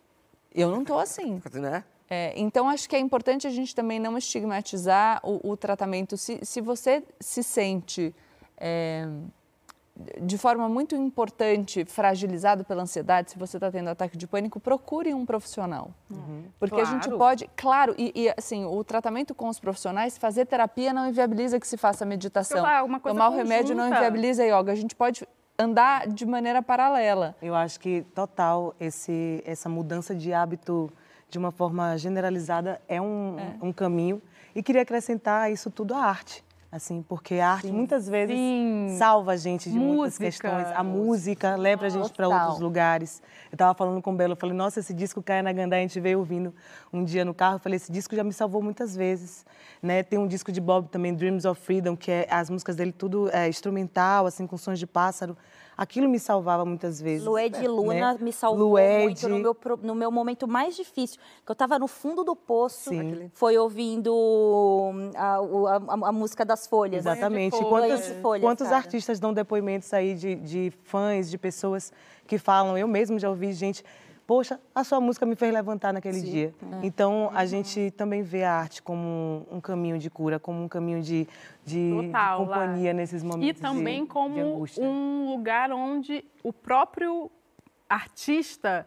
[0.54, 1.40] eu não estou assim.
[1.54, 1.84] Né?
[2.08, 6.16] É, então, acho que é importante a gente também não estigmatizar o, o tratamento.
[6.16, 8.14] Se, se você se sente.
[8.56, 9.08] É,
[10.20, 15.12] de forma muito importante, fragilizado pela ansiedade, se você está tendo ataque de pânico, procure
[15.12, 15.90] um profissional.
[16.10, 16.44] Uhum.
[16.58, 16.88] Porque claro.
[16.88, 21.08] a gente pode, claro, e, e, assim, o tratamento com os profissionais, fazer terapia não
[21.08, 22.62] inviabiliza que se faça meditação.
[22.62, 24.72] Lá, Tomar o remédio não inviabiliza a yoga.
[24.72, 25.26] A gente pode
[25.58, 27.36] andar de maneira paralela.
[27.42, 30.90] Eu acho que total esse, essa mudança de hábito
[31.28, 33.56] de uma forma generalizada é um, é.
[33.60, 34.22] um caminho.
[34.54, 38.96] E queria acrescentar isso tudo à arte assim, porque a arte sim, muitas vezes sim.
[38.98, 40.66] salva a gente de música, muitas questões.
[40.74, 43.22] A música leva a gente para outros lugares.
[43.50, 45.80] Eu estava falando com o Belo, eu falei, nossa, esse disco Caia na Gandá, a
[45.80, 46.54] gente veio ouvindo
[46.90, 49.44] um dia no carro, eu falei, esse disco já me salvou muitas vezes.
[49.82, 50.02] Né?
[50.02, 53.28] Tem um disco de Bob também, Dreams of Freedom, que é as músicas dele tudo
[53.30, 55.36] é, instrumental, assim, com sons de pássaro
[55.76, 57.26] aquilo me salvava muitas vezes.
[57.26, 58.18] Lué de Luna né?
[58.20, 61.88] me salvou Lué muito no meu, no meu momento mais difícil, que eu estava no
[61.88, 63.30] fundo do poço, Sim.
[63.34, 67.06] foi ouvindo hum, a, a, a, música das folhas.
[67.06, 67.56] Exatamente.
[67.64, 71.92] Quantos, folhas, quantos artistas dão depoimentos aí de, de fãs, de pessoas
[72.26, 73.84] que falam, eu mesmo já ouvi gente
[74.26, 76.30] poxa, a sua música me fez levantar naquele Sim.
[76.30, 76.54] dia.
[76.80, 76.86] É.
[76.86, 81.02] Então, a gente também vê a arte como um caminho de cura, como um caminho
[81.02, 81.28] de,
[81.64, 82.94] de, Total, de companhia lá.
[82.94, 87.30] nesses momentos E também de, como de um lugar onde o próprio
[87.88, 88.86] artista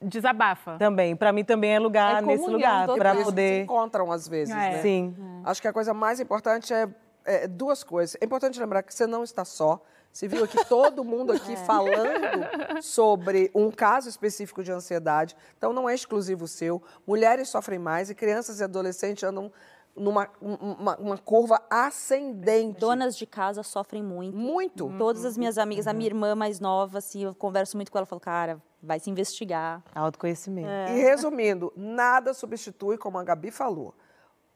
[0.00, 0.76] desabafa.
[0.78, 4.54] Também, para mim também é lugar é nesse lugar para poder se encontram às vezes,
[4.54, 4.58] é.
[4.58, 4.82] né?
[4.82, 5.14] Sim.
[5.44, 5.50] É.
[5.50, 6.88] Acho que a coisa mais importante é,
[7.24, 8.16] é, duas coisas.
[8.20, 9.82] É importante lembrar que você não está só.
[10.12, 11.56] Você viu aqui todo mundo aqui é.
[11.56, 15.36] falando sobre um caso específico de ansiedade.
[15.56, 16.82] Então não é exclusivo seu.
[17.06, 19.52] Mulheres sofrem mais e crianças e adolescentes andam
[19.98, 22.78] numa uma, uma, curva ascendente.
[22.78, 24.36] Donas de casa sofrem muito.
[24.36, 24.86] Muito.
[24.86, 24.98] Uhum.
[24.98, 28.04] Todas as minhas amigas, a minha irmã mais nova, assim, eu converso muito com ela,
[28.04, 29.82] eu falo, cara, vai se investigar.
[29.94, 30.68] Autoconhecimento.
[30.68, 30.96] É.
[30.96, 33.94] E resumindo, nada substitui, como a Gabi falou,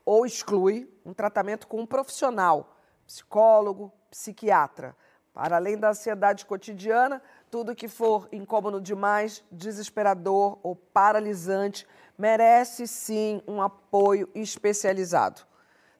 [0.04, 2.76] ou exclui um tratamento com um profissional,
[3.06, 4.96] psicólogo, psiquiatra.
[5.32, 11.86] Para além da ansiedade cotidiana, tudo que for incômodo demais, desesperador ou paralisante
[12.18, 15.42] merece sim um apoio especializado.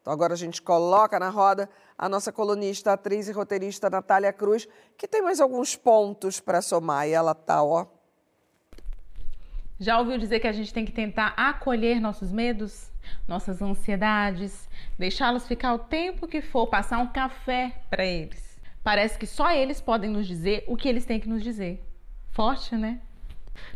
[0.00, 4.68] Então agora a gente coloca na roda a nossa colunista, atriz e roteirista Natália Cruz,
[4.98, 7.86] que tem mais alguns pontos para somar e ela tá, ó.
[9.78, 12.90] Já ouviu dizer que a gente tem que tentar acolher nossos medos,
[13.26, 14.68] nossas ansiedades,
[14.98, 18.51] deixá-los ficar o tempo que for, passar um café para eles?
[18.82, 21.84] Parece que só eles podem nos dizer o que eles têm que nos dizer.
[22.30, 23.00] Forte, né?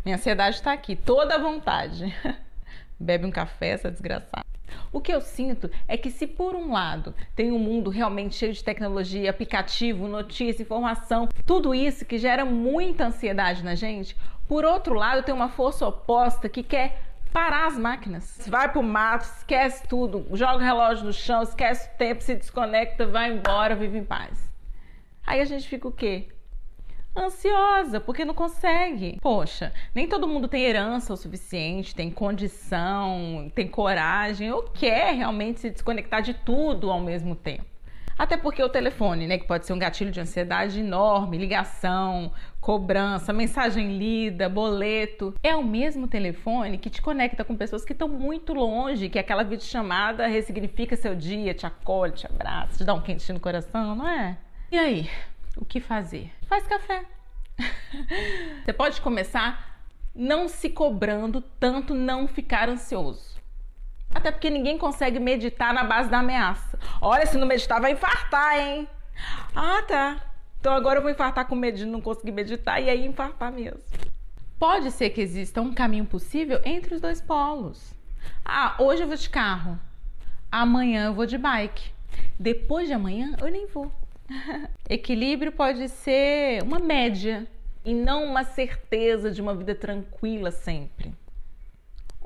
[0.04, 2.12] Minha ansiedade está aqui, toda a vontade.
[2.98, 4.44] Bebe um café, essa desgraçada.
[4.90, 8.52] O que eu sinto é que se por um lado tem um mundo realmente cheio
[8.52, 14.16] de tecnologia, aplicativo, notícia, informação, tudo isso que gera muita ansiedade na gente,
[14.48, 17.00] por outro lado tem uma força oposta que quer
[17.32, 18.46] parar as máquinas.
[18.48, 23.06] Vai pro mato, esquece tudo, joga o relógio no chão, esquece o tempo, se desconecta,
[23.06, 24.45] vai embora, vive em paz.
[25.26, 26.28] Aí a gente fica o quê?
[27.16, 29.18] Ansiosa, porque não consegue.
[29.20, 35.60] Poxa, nem todo mundo tem herança o suficiente, tem condição, tem coragem ou quer realmente
[35.60, 37.64] se desconectar de tudo ao mesmo tempo.
[38.18, 43.30] Até porque o telefone, né, que pode ser um gatilho de ansiedade enorme, ligação, cobrança,
[43.30, 48.54] mensagem lida, boleto, é o mesmo telefone que te conecta com pessoas que estão muito
[48.54, 53.34] longe, que aquela videochamada ressignifica seu dia, te acolhe, te abraça, te dá um quentinho
[53.34, 54.38] no coração, não é?
[54.76, 55.10] E aí,
[55.56, 56.30] o que fazer?
[56.46, 57.02] Faz café.
[58.62, 59.80] Você pode começar
[60.14, 63.40] não se cobrando tanto não ficar ansioso.
[64.14, 66.78] Até porque ninguém consegue meditar na base da ameaça.
[67.00, 68.86] Olha, se não meditar vai infartar, hein?
[69.54, 70.22] Ah, tá.
[70.60, 73.80] Então agora eu vou infartar com medo de não conseguir meditar e aí infartar mesmo.
[74.58, 77.94] Pode ser que exista um caminho possível entre os dois polos.
[78.44, 79.80] Ah, hoje eu vou de carro,
[80.52, 81.90] amanhã eu vou de bike,
[82.38, 83.90] depois de amanhã eu nem vou.
[84.88, 87.46] Equilíbrio pode ser uma média
[87.84, 91.14] e não uma certeza de uma vida tranquila sempre.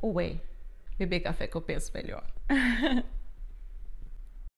[0.02, 0.36] Ué,
[0.98, 2.24] beber café que eu penso melhor.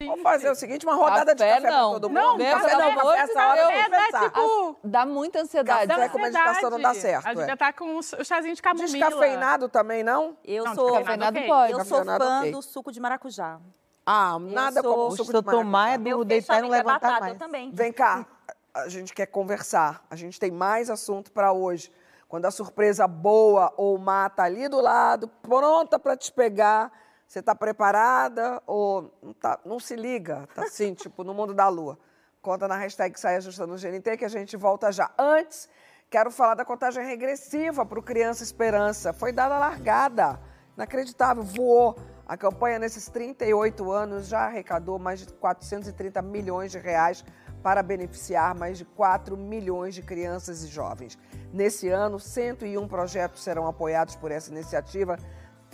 [0.04, 1.90] Vamos fazer o seguinte, uma rodada Café, de café não.
[1.92, 2.20] pra todo mundo.
[2.20, 4.30] Não, café café não, não, café essa hora eu vou café dá pensar.
[4.32, 5.86] tipo- Dá muita ansiedade.
[5.86, 7.46] Café com meditação não dá certo, A gente é.
[7.46, 8.88] já tá com o chazinho de camomila.
[8.88, 10.36] Descafeinado também, não?
[10.44, 11.48] Eu Não, sou, descafeinado ok.
[11.48, 11.72] pode.
[11.72, 12.50] eu sou fã ok.
[12.50, 13.60] do suco de maracujá.
[14.04, 16.16] Ah, nada sou- como O suco de seu tomar é maracujá.
[16.16, 17.32] do deitar e não levantar batata, mais.
[17.34, 17.70] Eu também.
[17.72, 18.26] Vem cá,
[18.74, 20.04] a gente quer conversar.
[20.10, 21.92] A gente tem mais assunto para hoje.
[22.28, 26.90] Quando a surpresa boa ou má tá ali do lado, pronta para te pegar,
[27.28, 30.48] você tá preparada ou não, tá, não se liga?
[30.54, 31.98] Tá assim, tipo, no mundo da lua.
[32.40, 35.10] Conta na hashtag Sai Ajustando o GNT que a gente volta já.
[35.16, 35.68] Antes,
[36.10, 39.12] quero falar da contagem regressiva para o Criança Esperança.
[39.12, 40.40] Foi dada a largada.
[40.74, 41.94] Inacreditável, voou.
[42.26, 47.24] A campanha, nesses 38 anos, já arrecadou mais de 430 milhões de reais
[47.62, 51.18] para beneficiar mais de 4 milhões de crianças e jovens.
[51.52, 55.16] Nesse ano, 101 projetos serão apoiados por essa iniciativa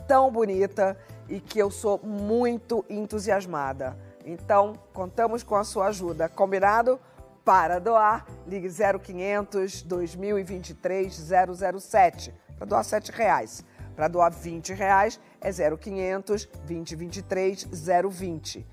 [0.07, 0.97] tão bonita
[1.29, 3.97] e que eu sou muito entusiasmada.
[4.25, 6.29] Então, contamos com a sua ajuda.
[6.29, 6.99] Combinado?
[7.45, 11.15] Para doar, ligue 0500 2023
[11.81, 13.65] 007 para doar 7 reais.
[13.97, 18.67] Para doar 20 reais é 0500 2023 020.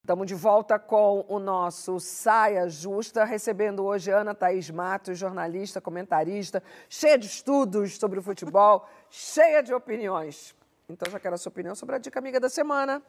[0.04, 6.60] Estamos de volta com o nosso Saia Justa, recebendo hoje Ana Thaís Matos, jornalista, comentarista,
[6.88, 10.56] cheia de estudos sobre o futebol, cheia de opiniões.
[10.88, 13.00] Então já quero a sua opinião sobre a dica amiga da semana.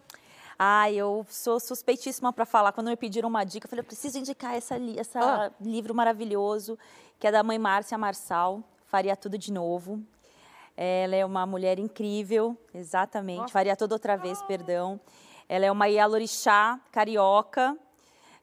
[0.59, 2.71] Ah, eu sou suspeitíssima para falar.
[2.71, 4.75] Quando me pediram uma dica, eu falei, eu preciso indicar essa
[5.15, 5.51] Ah.
[5.59, 6.77] livro maravilhoso,
[7.17, 9.99] que é da mãe Márcia Marçal, Faria Tudo de Novo.
[10.77, 13.51] Ela é uma mulher incrível, exatamente.
[13.51, 14.99] Faria Tudo Outra Vez, perdão.
[15.47, 17.77] Ela é uma Ialorixá carioca,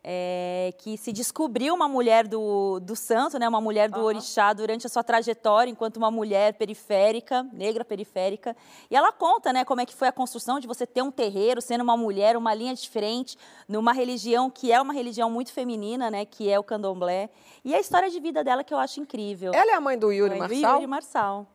[0.03, 4.87] é, que se descobriu uma mulher do, do santo, né, uma mulher do orixá durante
[4.87, 8.57] a sua trajetória enquanto uma mulher periférica, negra periférica.
[8.91, 11.61] E ela conta, né, como é que foi a construção de você ter um terreiro,
[11.61, 13.37] sendo uma mulher, uma linha diferente,
[13.69, 17.29] numa religião que é uma religião muito feminina, né, que é o candomblé.
[17.63, 19.53] E a história de vida dela que eu acho incrível.
[19.55, 20.75] Ela é a mãe do Yuri Mãe do Marçal?
[20.77, 21.47] Yuri Marçal.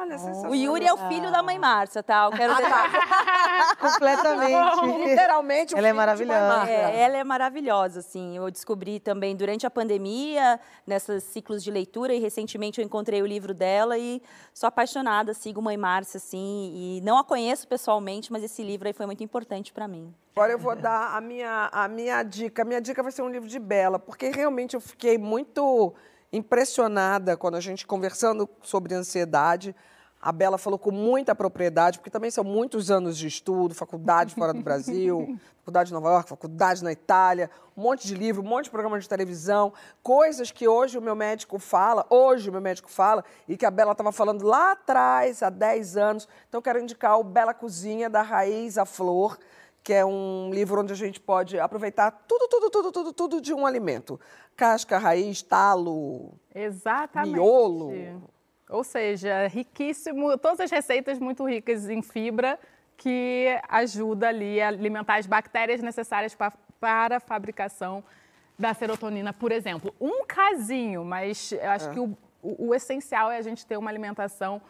[0.00, 0.52] Olha, sensacional.
[0.52, 2.26] O Yuri é o filho da mãe Márcia, tá?
[2.26, 2.54] Eu quero
[3.80, 5.08] Completamente.
[5.08, 6.70] Literalmente, o Ela é maravilhosa.
[6.70, 8.36] É, ela é maravilhosa, assim.
[8.36, 13.26] Eu descobri também durante a pandemia, nesses ciclos de leitura, e recentemente eu encontrei o
[13.26, 14.22] livro dela e
[14.54, 18.94] sou apaixonada, sigo Mãe Márcia, assim, e não a conheço pessoalmente, mas esse livro aí
[18.94, 20.14] foi muito importante para mim.
[20.36, 22.62] Agora eu vou dar a minha, a minha dica.
[22.62, 25.92] A minha dica vai ser um livro de Bela, porque realmente eu fiquei muito
[26.32, 29.74] impressionada quando a gente conversando sobre ansiedade.
[30.20, 34.52] A Bela falou com muita propriedade, porque também são muitos anos de estudo, faculdade fora
[34.52, 38.64] do Brasil, faculdade de Nova York, faculdade na Itália, um monte de livro, um monte
[38.64, 39.72] de programa de televisão,
[40.02, 43.70] coisas que hoje o meu médico fala, hoje o meu médico fala, e que a
[43.70, 46.28] Bela estava falando lá atrás, há 10 anos.
[46.48, 49.38] Então, eu quero indicar o Bela Cozinha, da Raiz à Flor,
[49.88, 53.54] que é um livro onde a gente pode aproveitar tudo, tudo, tudo, tudo, tudo de
[53.54, 54.20] um alimento.
[54.54, 57.32] Casca, raiz, talo, Exatamente.
[57.32, 57.90] miolo.
[58.68, 62.60] Ou seja, riquíssimo, todas as receitas muito ricas em fibra
[62.98, 68.04] que ajuda ali a alimentar as bactérias necessárias pa- para a fabricação
[68.58, 69.94] da serotonina, por exemplo.
[69.98, 71.92] Um casinho, mas eu acho É.
[71.94, 74.60] que o, o- o essencial é a gente ter uma alimentação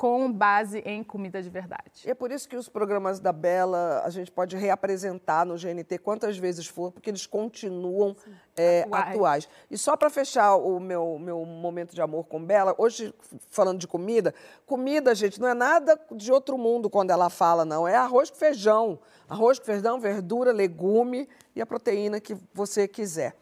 [0.00, 2.06] com base em comida de verdade.
[2.06, 5.98] E é por isso que os programas da Bela a gente pode reapresentar no GNT
[5.98, 8.16] quantas vezes for, porque eles continuam
[8.56, 9.08] é, atuais.
[9.08, 9.48] atuais.
[9.70, 13.14] E só para fechar o meu, meu momento de amor com Bela, hoje
[13.50, 14.34] falando de comida,
[14.64, 17.86] comida, gente, não é nada de outro mundo quando ela fala, não.
[17.86, 18.98] É arroz com feijão.
[19.28, 23.36] Arroz com feijão, verdura, legume e a proteína que você quiser.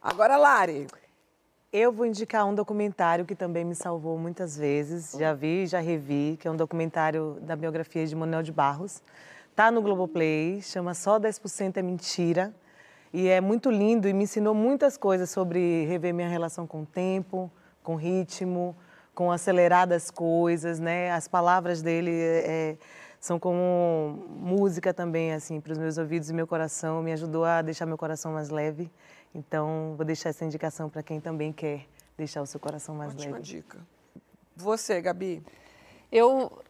[0.00, 0.86] Agora, Lari,
[1.74, 5.16] eu vou indicar um documentário que também me salvou muitas vezes.
[5.18, 9.02] Já vi, já revi, que é um documentário da biografia de Manuel de Barros.
[9.56, 12.54] Tá no Globoplay, chama Só 10% é Mentira.
[13.12, 16.86] E é muito lindo e me ensinou muitas coisas sobre rever minha relação com o
[16.86, 17.50] tempo,
[17.82, 18.76] com o ritmo,
[19.12, 21.10] com acelerar das coisas, né?
[21.10, 22.76] As palavras dele é,
[23.18, 27.02] são como música também, assim, para os meus ouvidos e meu coração.
[27.02, 28.88] Me ajudou a deixar meu coração mais leve.
[29.34, 33.36] Então, vou deixar essa indicação para quem também quer deixar o seu coração mais Ótima
[33.36, 33.42] leve.
[33.42, 33.78] dica.
[34.56, 35.42] Você, Gabi?
[36.10, 36.62] Eu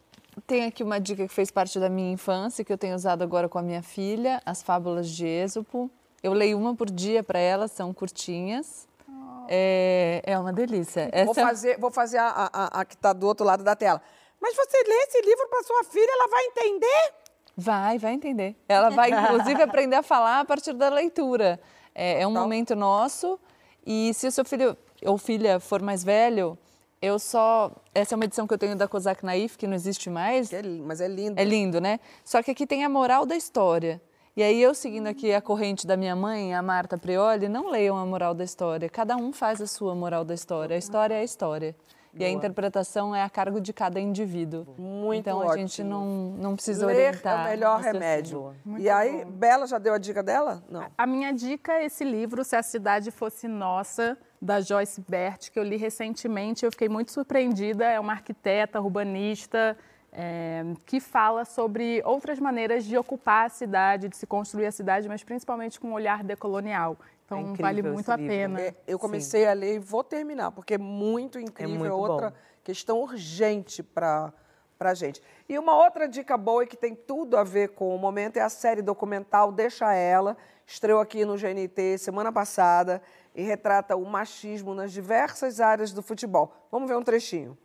[0.47, 3.49] tenho aqui uma dica que fez parte da minha infância, que eu tenho usado agora
[3.49, 5.91] com a minha filha, As Fábulas de Êxopo.
[6.23, 8.89] Eu leio uma por dia para ela, são curtinhas.
[9.07, 9.47] Oh.
[9.49, 11.11] É, é uma delícia.
[11.13, 11.27] Essa...
[11.27, 14.01] Vou fazer, vou fazer a, a, a que está do outro lado da tela.
[14.41, 17.15] Mas você lê esse livro para sua filha, ela vai entender?
[17.57, 18.57] Vai, vai entender.
[18.69, 21.61] Ela vai, inclusive, aprender a falar a partir da leitura.
[21.95, 23.39] É, é um momento nosso
[23.87, 26.59] e se o seu filho ou filha for mais velho,
[27.01, 27.71] eu só.
[27.95, 30.53] Essa é uma edição que eu tenho da Kozak Naif, que não existe mais.
[30.53, 31.39] É, mas é lindo.
[31.39, 32.01] É lindo, né?
[32.25, 34.01] Só que aqui tem a moral da história.
[34.37, 37.97] E aí, eu seguindo aqui a corrente da minha mãe, a Marta Prioli, não leiam
[37.97, 38.89] a moral da história.
[38.89, 40.75] Cada um faz a sua moral da história.
[40.75, 41.77] A história é a história.
[42.15, 42.23] Boa.
[42.23, 44.67] E a interpretação é a cargo de cada indivíduo.
[44.79, 45.53] Muito Então ótimo.
[45.53, 46.07] a gente não,
[46.39, 47.41] não precisa Ler orientar.
[47.41, 48.55] é o melhor remédio.
[48.79, 50.63] E aí, Bela já deu a dica dela?
[50.71, 50.87] Não.
[50.97, 55.59] A minha dica é esse livro, Se a Cidade Fosse Nossa, da Joyce Bert, que
[55.59, 56.65] eu li recentemente.
[56.65, 57.85] Eu fiquei muito surpreendida.
[57.85, 59.77] É uma arquiteta, urbanista,
[60.13, 65.09] é, que fala sobre outras maneiras de ocupar a cidade, de se construir a cidade,
[65.09, 66.97] mas principalmente com um olhar decolonial.
[67.25, 68.31] Então, É vale muito a livro.
[68.33, 68.61] pena.
[68.61, 71.79] É, eu comecei a ler e vou terminar, porque é muito incrível.
[71.79, 72.37] muito outra bom.
[72.63, 74.33] questão urgente para
[74.81, 75.23] a gente.
[75.49, 78.41] E uma outra dica boa e que tem tudo a ver com o momento é
[78.43, 80.37] a série documental Deixa Ela.
[80.67, 83.03] Estreou aqui no GNT semana passada
[83.35, 86.53] e retrata o machismo nas diversas áreas do futebol.
[86.71, 87.57] Vamos ver um trechinho.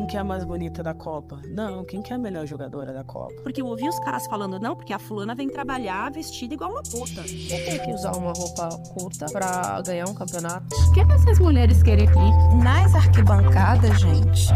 [0.00, 1.42] Quem que é a mais bonita da Copa?
[1.46, 3.34] Não, quem que é a melhor jogadora da Copa?
[3.42, 6.82] Porque eu ouvi os caras falando, não, porque a fulana vem trabalhar vestida igual uma
[6.82, 7.22] puta.
[7.22, 10.74] Tem que usar uma roupa curta pra ganhar um campeonato.
[10.74, 12.18] O que, que essas mulheres querem aqui?
[12.64, 14.48] Nas arquibancadas, gente,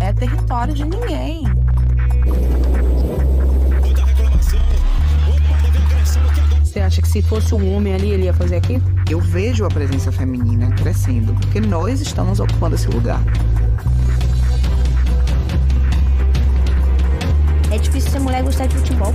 [0.00, 1.42] é território de ninguém.
[6.62, 9.01] Você acha que se fosse um homem ali, ele ia fazer aquilo?
[9.12, 13.20] Eu vejo a presença feminina crescendo, porque nós estamos ocupando esse lugar.
[17.70, 19.12] É difícil ser mulher gostar de futebol.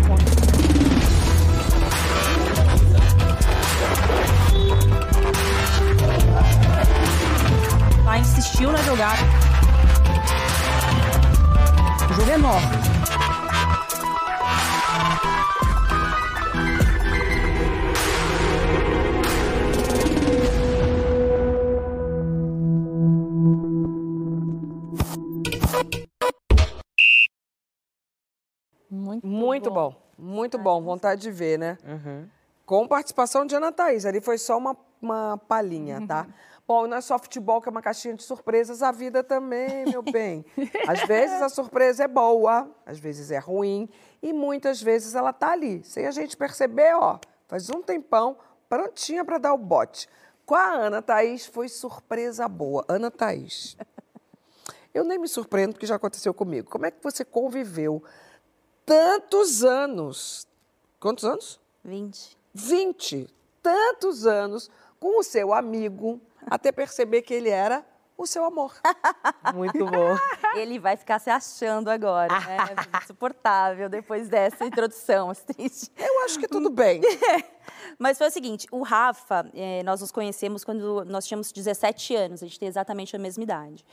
[8.06, 9.24] Ela insistiu na jogada.
[12.08, 12.97] O jogo é enorme.
[29.78, 29.94] Bom.
[30.18, 30.82] Muito bom.
[30.82, 31.78] Vontade de ver, né?
[32.66, 34.08] Com participação de Ana Thaís.
[34.08, 36.26] Ali foi só uma, uma palhinha, tá?
[36.68, 40.02] Bom, não é só futebol que é uma caixinha de surpresas, a vida também, meu
[40.02, 40.44] bem.
[40.88, 43.88] Às vezes a surpresa é boa, às vezes é ruim,
[44.22, 47.20] e muitas vezes ela tá ali, sem a gente perceber, ó.
[47.48, 48.36] Faz um tempão,
[48.68, 50.10] prontinha para dar o bote.
[50.46, 52.84] Com a Ana Thaís foi surpresa boa.
[52.90, 53.78] Ana Thaís,
[54.94, 56.70] eu nem me surpreendo porque já aconteceu comigo.
[56.70, 58.04] Como é que você conviveu
[58.88, 60.48] tantos anos?
[60.98, 61.60] Quantos anos?
[61.84, 62.38] 20.
[62.54, 63.28] 20,
[63.62, 67.86] tantos anos com o seu amigo, até perceber que ele era
[68.18, 68.74] o seu amor.
[69.54, 70.16] Muito bom.
[70.56, 72.58] Ele vai ficar se achando agora, né?
[73.04, 75.92] Insuportável depois dessa introdução, triste.
[76.00, 77.02] Eu acho que tudo bem.
[78.00, 82.42] Mas foi o seguinte, o Rafa, eh, nós nos conhecemos quando nós tínhamos 17 anos,
[82.42, 83.86] a gente tem exatamente a mesma idade.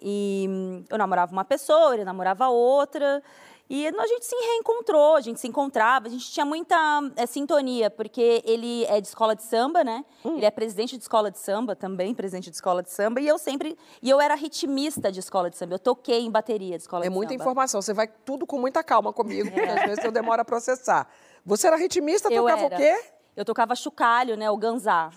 [0.00, 3.22] E hum, eu namorava uma pessoa, ele namorava outra,
[3.68, 6.76] e a gente se reencontrou, a gente se encontrava, a gente tinha muita
[7.16, 10.04] eh, sintonia, porque ele é de escola de samba, né?
[10.24, 13.38] Ele é presidente de escola de samba, também presidente de escola de samba, e eu
[13.38, 17.04] sempre, e eu era ritmista de escola de samba, eu toquei em bateria de escola
[17.04, 17.42] É de muita samba.
[17.42, 21.08] informação, você vai tudo com muita calma comigo, porque às vezes eu demoro a processar.
[21.44, 22.74] Você era ritmista, Eu tocava era.
[22.74, 23.04] o quê?
[23.36, 25.10] Eu tocava chocalho, né, o ganzá.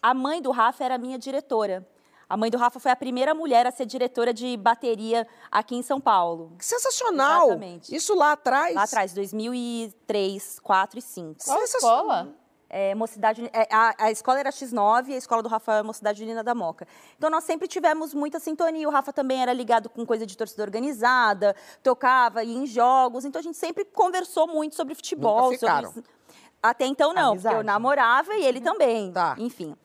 [0.00, 1.86] A mãe do Rafa era minha diretora.
[2.34, 5.82] A mãe do Rafa foi a primeira mulher a ser diretora de bateria aqui em
[5.84, 6.50] São Paulo.
[6.58, 7.44] Que sensacional!
[7.46, 7.94] Exatamente.
[7.94, 8.74] Isso lá atrás?
[8.74, 11.44] Lá atrás, 2003, 4 e 5.
[11.44, 12.28] Qual escola?
[12.68, 16.24] É, Mocidade, é, a, a escola era X9 e a escola do Rafa é Mocidade
[16.24, 16.88] Unida da Moca.
[17.16, 18.88] Então nós sempre tivemos muita sintonia.
[18.88, 21.54] O Rafa também era ligado com coisa de torcida organizada,
[21.84, 23.24] tocava ia em jogos.
[23.24, 25.40] Então a gente sempre conversou muito sobre futebol.
[25.52, 25.92] Nunca ficaram?
[25.92, 26.10] sobre-
[26.60, 27.54] Até então não, Amizade.
[27.54, 29.12] eu namorava e ele também.
[29.12, 29.36] Tá.
[29.38, 29.76] Enfim.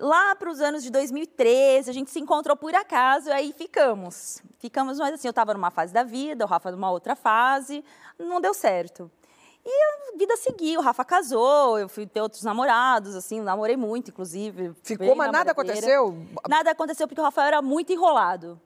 [0.00, 4.42] Lá para os anos de 2013, a gente se encontrou por acaso e aí ficamos.
[4.58, 7.84] Ficamos, mas assim, eu estava numa fase da vida, o Rafa numa outra fase,
[8.18, 9.10] não deu certo.
[9.62, 14.10] E a vida seguiu, o Rafa casou, eu fui ter outros namorados, assim, namorei muito,
[14.10, 14.72] inclusive.
[14.82, 16.16] Ficou, mas nada aconteceu?
[16.48, 18.58] Nada aconteceu porque o Rafael era muito enrolado.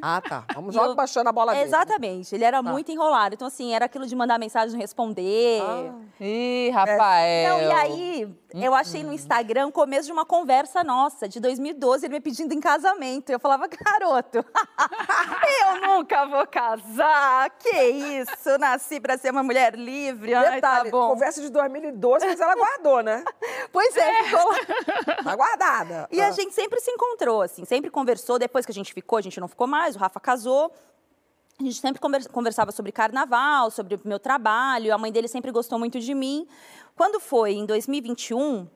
[0.00, 0.44] Ah, tá.
[0.54, 1.64] Vamos logo eu- baixando a bola dele.
[1.64, 2.70] Exatamente, ele era Tá.
[2.70, 3.34] muito enrolado.
[3.34, 5.60] Então, assim, era aquilo de mandar mensagem e não responder.
[6.20, 7.58] Ih, Rafael.
[7.58, 12.06] Não, e aí, eu achei no Instagram o começo de uma conversa nossa, de 2012,
[12.06, 13.30] ele me pedindo em casamento.
[13.30, 14.44] Eu falava, garoto,
[15.64, 20.34] eu nunca vou casar, que isso, nasci pra ser uma mulher livre.
[20.34, 21.08] Ai, tá bom.
[21.10, 23.24] conversa de 2012, mas ela guardou, né?
[23.70, 24.58] Pois é, ficou lá.
[25.22, 26.08] Tá guardada.
[26.10, 28.38] E a gente sempre se encontrou, assim, sempre conversou.
[28.38, 30.72] Depois que a gente ficou, a gente não ficou mais, o Rafa casou.
[31.60, 34.94] A gente sempre conver- conversava sobre carnaval, sobre o meu trabalho.
[34.94, 36.46] A mãe dele sempre gostou muito de mim.
[36.96, 38.68] Quando foi em 2021,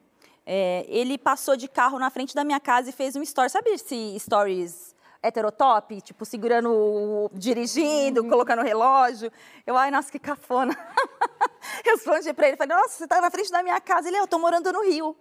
[0.44, 3.50] é, ele passou de carro na frente da minha casa e fez um story.
[3.50, 6.00] Sabe esse stories heterotop?
[6.00, 9.30] Tipo, segurando, dirigindo, colocando o relógio.
[9.64, 10.76] Eu, ai, nossa, que cafona.
[11.84, 14.08] Respondi pra ele, falei, nossa, você tá na frente da minha casa.
[14.08, 15.16] Ele, eu tô morando no Rio.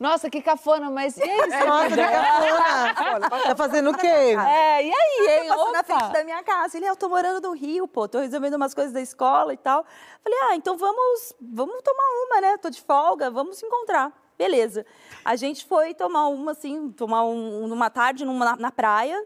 [0.00, 1.66] Nossa, que cafona, mas e aí?
[1.66, 3.30] Nossa, que cafona.
[3.30, 4.06] Tá fazendo o quê?
[4.06, 5.46] É, e aí, hein?
[5.46, 6.78] Eu na frente da minha casa.
[6.78, 9.84] Ele, eu tô morando no Rio, pô, tô resolvendo umas coisas da escola e tal.
[10.24, 12.56] Falei, ah, então vamos, vamos tomar uma, né?
[12.56, 14.10] Tô de folga, vamos se encontrar.
[14.38, 14.86] Beleza.
[15.22, 19.22] A gente foi tomar uma, assim, tomar um, numa tarde numa, na, na praia.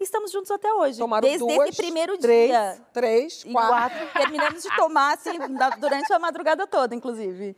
[0.00, 0.98] E estamos juntos até hoje.
[0.98, 2.78] Tomaram Desde duas, esse primeiro três, dia.
[2.94, 3.98] Três, E quatro.
[4.14, 5.32] Terminamos de tomar, assim,
[5.78, 7.54] durante a madrugada toda, inclusive.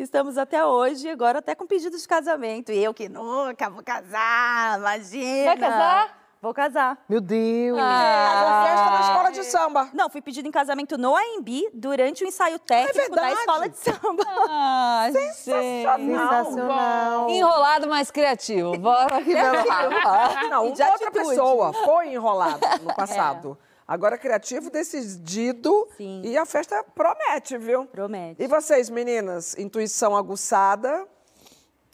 [0.00, 2.72] Estamos até hoje, agora até com pedido de casamento.
[2.72, 5.44] E eu que nunca vou casar, imagina.
[5.44, 6.18] Vai casar?
[6.40, 6.96] Vou casar.
[7.06, 7.76] Meu Deus.
[7.78, 9.90] Uma festa na escola de samba.
[9.92, 13.40] Não, fui pedido em casamento no AMB durante o ensaio técnico da verdade?
[13.40, 14.24] escola de samba.
[14.48, 17.28] Ah, Sensacional.
[17.28, 18.78] Enrolado, mas criativo.
[18.78, 19.18] Bora
[19.68, 20.48] Rafa.
[20.48, 21.28] Não, E de uma outra atitude.
[21.28, 23.58] pessoa foi enrolada no passado.
[23.90, 25.88] Agora, criativo, decidido.
[25.96, 26.22] Sim.
[26.24, 27.86] E a festa promete, viu?
[27.86, 28.40] Promete.
[28.40, 29.58] E vocês, meninas?
[29.58, 31.08] Intuição aguçada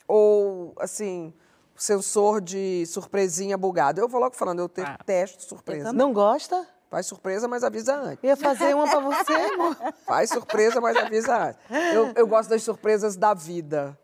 [0.07, 1.32] ou, assim,
[1.74, 3.99] sensor de surpresinha bugado?
[3.99, 5.90] Eu vou logo falando, eu detesto surpresa.
[5.90, 6.68] Não gosta?
[6.90, 8.22] Faz surpresa, mas avisa antes.
[8.22, 9.74] Ia fazer uma pra você, amor.
[10.05, 11.61] Faz surpresa, mas avisa antes.
[11.94, 13.99] Eu, eu gosto das surpresas da vida.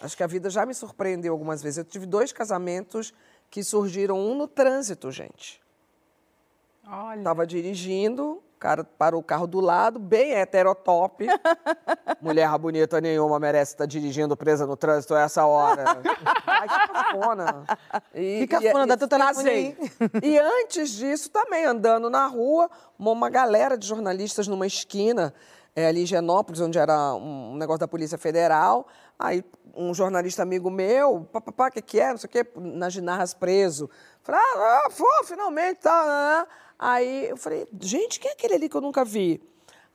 [0.00, 1.78] Acho que a vida já me surpreendeu algumas vezes.
[1.78, 3.14] Eu tive dois casamentos
[3.48, 5.62] que surgiram, um no trânsito, gente.
[6.86, 7.22] Olha.
[7.22, 11.26] Tava dirigindo, o cara parou o carro do lado, bem heterotop.
[12.20, 15.84] Mulher bonita nenhuma merece estar dirigindo presa no trânsito a essa hora.
[16.46, 17.64] Ai, que cafona.
[18.14, 19.76] E, Que cafona, dá telefone casei.
[20.22, 25.34] E antes disso, também, andando na rua, uma, galera de jornalistas numa esquina,
[25.74, 28.86] é, ali em Genópolis, onde era um, negócio da Polícia Federal.
[29.18, 29.44] Aí
[29.76, 32.10] um jornalista amigo meu, papapá, o que, que é?
[32.10, 33.90] Não sei o quê, nas ginarras preso.
[34.22, 36.04] Falei, ah, ah, pô, finalmente, tá.
[36.04, 36.46] né, né.
[36.78, 39.42] Aí eu falei, gente, quem é aquele ali que eu nunca vi?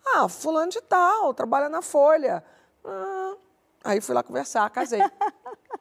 [0.05, 2.43] Ah, fulano de tal, trabalha na Folha.
[2.83, 3.35] Ah,
[3.83, 4.99] aí fui lá conversar, casei.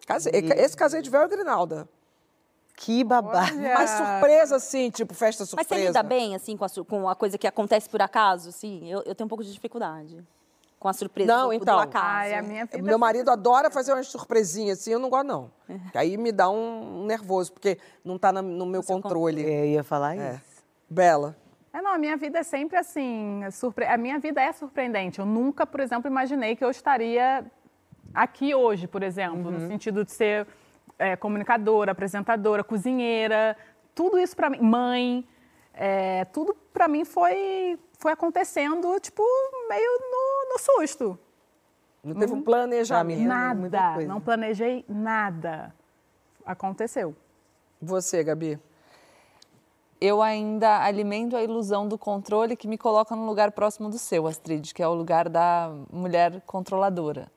[0.07, 0.32] Casei.
[0.34, 1.88] Esse casei de véu e Grinalda.
[2.76, 3.57] Que babado.
[3.59, 5.74] Mas surpresa, assim, tipo, festa Mas surpresa.
[5.74, 8.51] você lida bem, assim, com a, com a coisa que acontece por acaso?
[8.51, 10.24] Assim, eu, eu tenho um pouco de dificuldade
[10.78, 11.76] com a surpresa Não, do, então.
[11.76, 12.07] do acaso.
[12.07, 15.51] Ai, a minha vida Meu marido adora fazer umas surpresinhas assim, eu não gosto, não.
[15.94, 19.44] Aí me dá um nervoso, porque não está no meu controle.
[19.44, 20.24] É, ia falar isso.
[20.24, 20.40] É.
[20.89, 21.36] Bela.
[21.72, 23.84] É, não, a minha vida é sempre assim, surpre...
[23.84, 25.18] a minha vida é surpreendente.
[25.18, 27.45] Eu nunca, por exemplo, imaginei que eu estaria
[28.14, 30.47] aqui hoje, por exemplo, no sentido de ser
[30.99, 33.57] é, comunicadora, apresentadora, cozinheira,
[33.95, 35.28] tudo isso para mim, mãe,
[35.74, 39.22] é, tudo para mim foi, foi acontecendo, tipo,
[39.68, 41.18] meio no, no susto.
[42.03, 43.22] Não teve um planejamento.
[43.26, 45.74] Nada, não planejei nada.
[46.47, 47.14] Aconteceu.
[47.80, 48.59] Você, Gabi?
[50.01, 54.26] Eu ainda alimento a ilusão do controle que me coloca num lugar próximo do seu,
[54.26, 57.30] Astrid, que é o lugar da mulher controladora.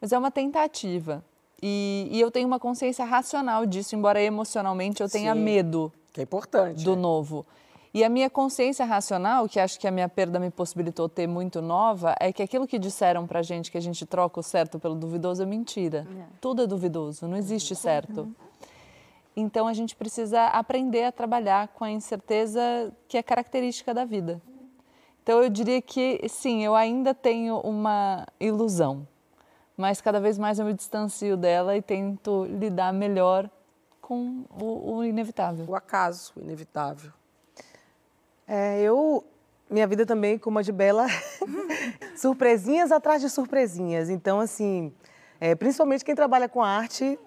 [0.00, 1.24] Mas é uma tentativa.
[1.62, 6.20] E, e eu tenho uma consciência racional disso, embora emocionalmente eu tenha Sim, medo Que
[6.20, 6.84] é importante.
[6.84, 7.46] do novo.
[7.94, 11.60] E a minha consciência racional, que acho que a minha perda me possibilitou ter muito
[11.60, 14.94] nova, é que aquilo que disseram pra gente que a gente troca o certo pelo
[14.94, 16.06] duvidoso é mentira.
[16.40, 18.34] Tudo é duvidoso, não existe certo.
[19.34, 22.60] Então a gente precisa aprender a trabalhar com a incerteza
[23.08, 24.40] que é característica da vida.
[25.22, 29.06] Então eu diria que sim, eu ainda tenho uma ilusão,
[29.76, 33.48] mas cada vez mais eu me distancio dela e tento lidar melhor
[34.00, 35.64] com o, o inevitável.
[35.68, 37.12] O acaso, inevitável.
[38.46, 39.24] É, eu,
[39.70, 41.06] minha vida também, como a de Bela,
[42.16, 44.10] surpresinhas atrás de surpresinhas.
[44.10, 44.92] Então, assim,
[45.40, 47.18] é, principalmente quem trabalha com arte,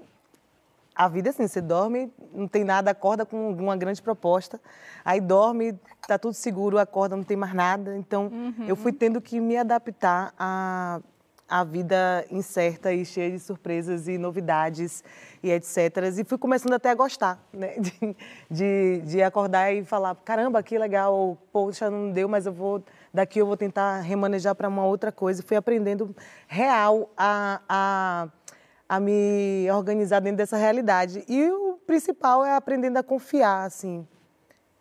[0.95, 4.59] a vida é assim, você dorme, não tem nada, acorda com uma grande proposta,
[5.03, 5.77] aí dorme,
[6.07, 7.97] tá tudo seguro, acorda, não tem mais nada.
[7.97, 8.65] Então, Uhum.
[8.67, 11.01] eu fui tendo que me adaptar a
[11.47, 15.03] a vida incerta e cheia de surpresas e novidades
[15.43, 15.77] e etc.
[16.17, 17.75] E fui começando até a gostar, né?
[17.79, 18.15] De,
[18.49, 22.83] de, de acordar e falar, caramba, que legal, poxa, não deu, mas eu vou,
[23.13, 25.41] daqui eu vou tentar remanejar para uma outra coisa.
[25.41, 26.15] E fui aprendendo
[26.47, 28.27] real a, a,
[28.87, 31.23] a me organizar dentro dessa realidade.
[31.27, 34.07] E o principal é aprendendo a confiar, assim,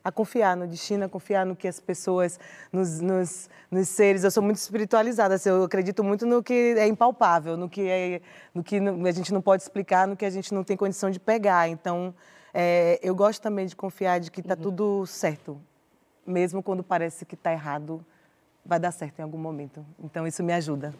[0.04, 2.38] a confiar no destino, a confiar no que as pessoas,
[2.70, 4.22] nos, nos, nos seres.
[4.22, 8.20] Eu sou muito espiritualizada, assim, eu acredito muito no que é impalpável, no que, é,
[8.54, 11.18] no que a gente não pode explicar, no que a gente não tem condição de
[11.18, 11.68] pegar.
[11.68, 12.14] Então,
[12.52, 15.58] é, eu gosto também de confiar de que está tudo certo,
[16.26, 18.04] mesmo quando parece que está errado,
[18.64, 19.84] vai dar certo em algum momento.
[19.98, 20.94] Então, isso me ajuda.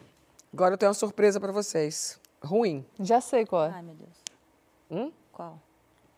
[0.51, 2.19] Agora eu tenho uma surpresa para vocês.
[2.45, 2.85] Ruim.
[2.99, 3.71] Já sei qual é.
[3.73, 4.23] Ai, meu Deus.
[4.89, 5.11] Hum?
[5.31, 5.59] Qual?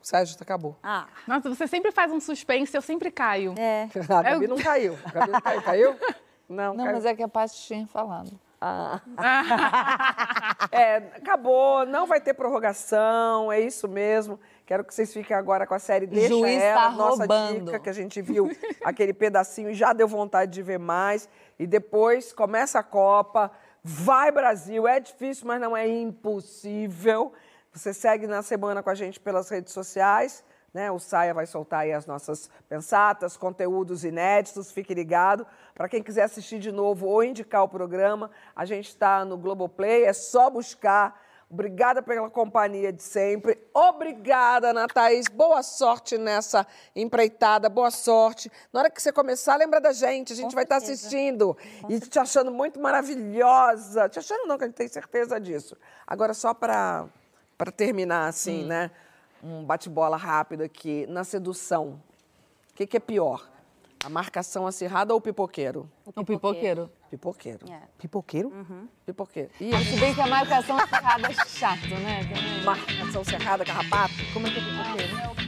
[0.02, 0.76] Sérgio, acabou.
[0.84, 1.08] Ah.
[1.28, 3.54] Nossa, você sempre faz um suspense, eu sempre caio.
[3.58, 3.90] É.
[4.10, 4.98] A Gabi não caiu.
[5.06, 5.62] A Gabi não caiu.
[5.62, 5.96] Caiu?
[6.50, 6.96] Não, Não, caiu.
[6.96, 8.32] mas é que a Paty tinha falado.
[8.62, 9.02] Ah.
[10.72, 14.40] É, acabou, não vai ter prorrogação, é isso mesmo.
[14.66, 17.66] Quero que vocês fiquem agora com a série Deixa Juiz Ela, tá nossa roubando.
[17.66, 18.50] dica, que a gente viu
[18.84, 21.30] aquele pedacinho e já deu vontade de ver mais.
[21.58, 23.52] E depois começa a Copa,
[23.90, 27.32] vai Brasil, é difícil, mas não é impossível.
[27.72, 30.44] Você segue na semana com a gente pelas redes sociais.
[30.74, 30.92] Né?
[30.92, 35.48] O Saia vai soltar aí as nossas pensatas, conteúdos inéditos, fique ligado.
[35.74, 40.04] Para quem quiser assistir de novo ou indicar o programa, a gente está no Globoplay,
[40.04, 41.26] é só buscar.
[41.50, 43.58] Obrigada pela companhia de sempre.
[43.74, 45.30] Obrigada, Ana Thaís.
[45.30, 48.52] Boa sorte nessa empreitada, boa sorte.
[48.74, 52.20] Na hora que você começar, lembra da gente, a gente vai estar assistindo e te
[52.20, 54.10] achando muito maravilhosa.
[54.10, 55.78] Te achando não, que a gente tem certeza disso.
[56.06, 57.08] Agora, só para
[57.78, 58.92] terminar assim, né?
[59.42, 61.06] Um bate-bola rápido aqui.
[61.08, 62.02] Na sedução,
[62.72, 63.48] o que, que é pior?
[64.04, 65.90] A marcação acirrada ou o pipoqueiro?
[66.06, 66.90] O pipoqueiro.
[67.10, 67.66] Pipoqueiro.
[67.98, 68.52] Pipoqueiro?
[69.06, 69.50] Pipoqueiro.
[69.60, 72.22] Ih, Mas se bem que a marcação cerrada é chato, né?
[72.64, 74.14] Marcação cerrada, carrapato?
[74.34, 75.47] Como é que é pipoqueiro?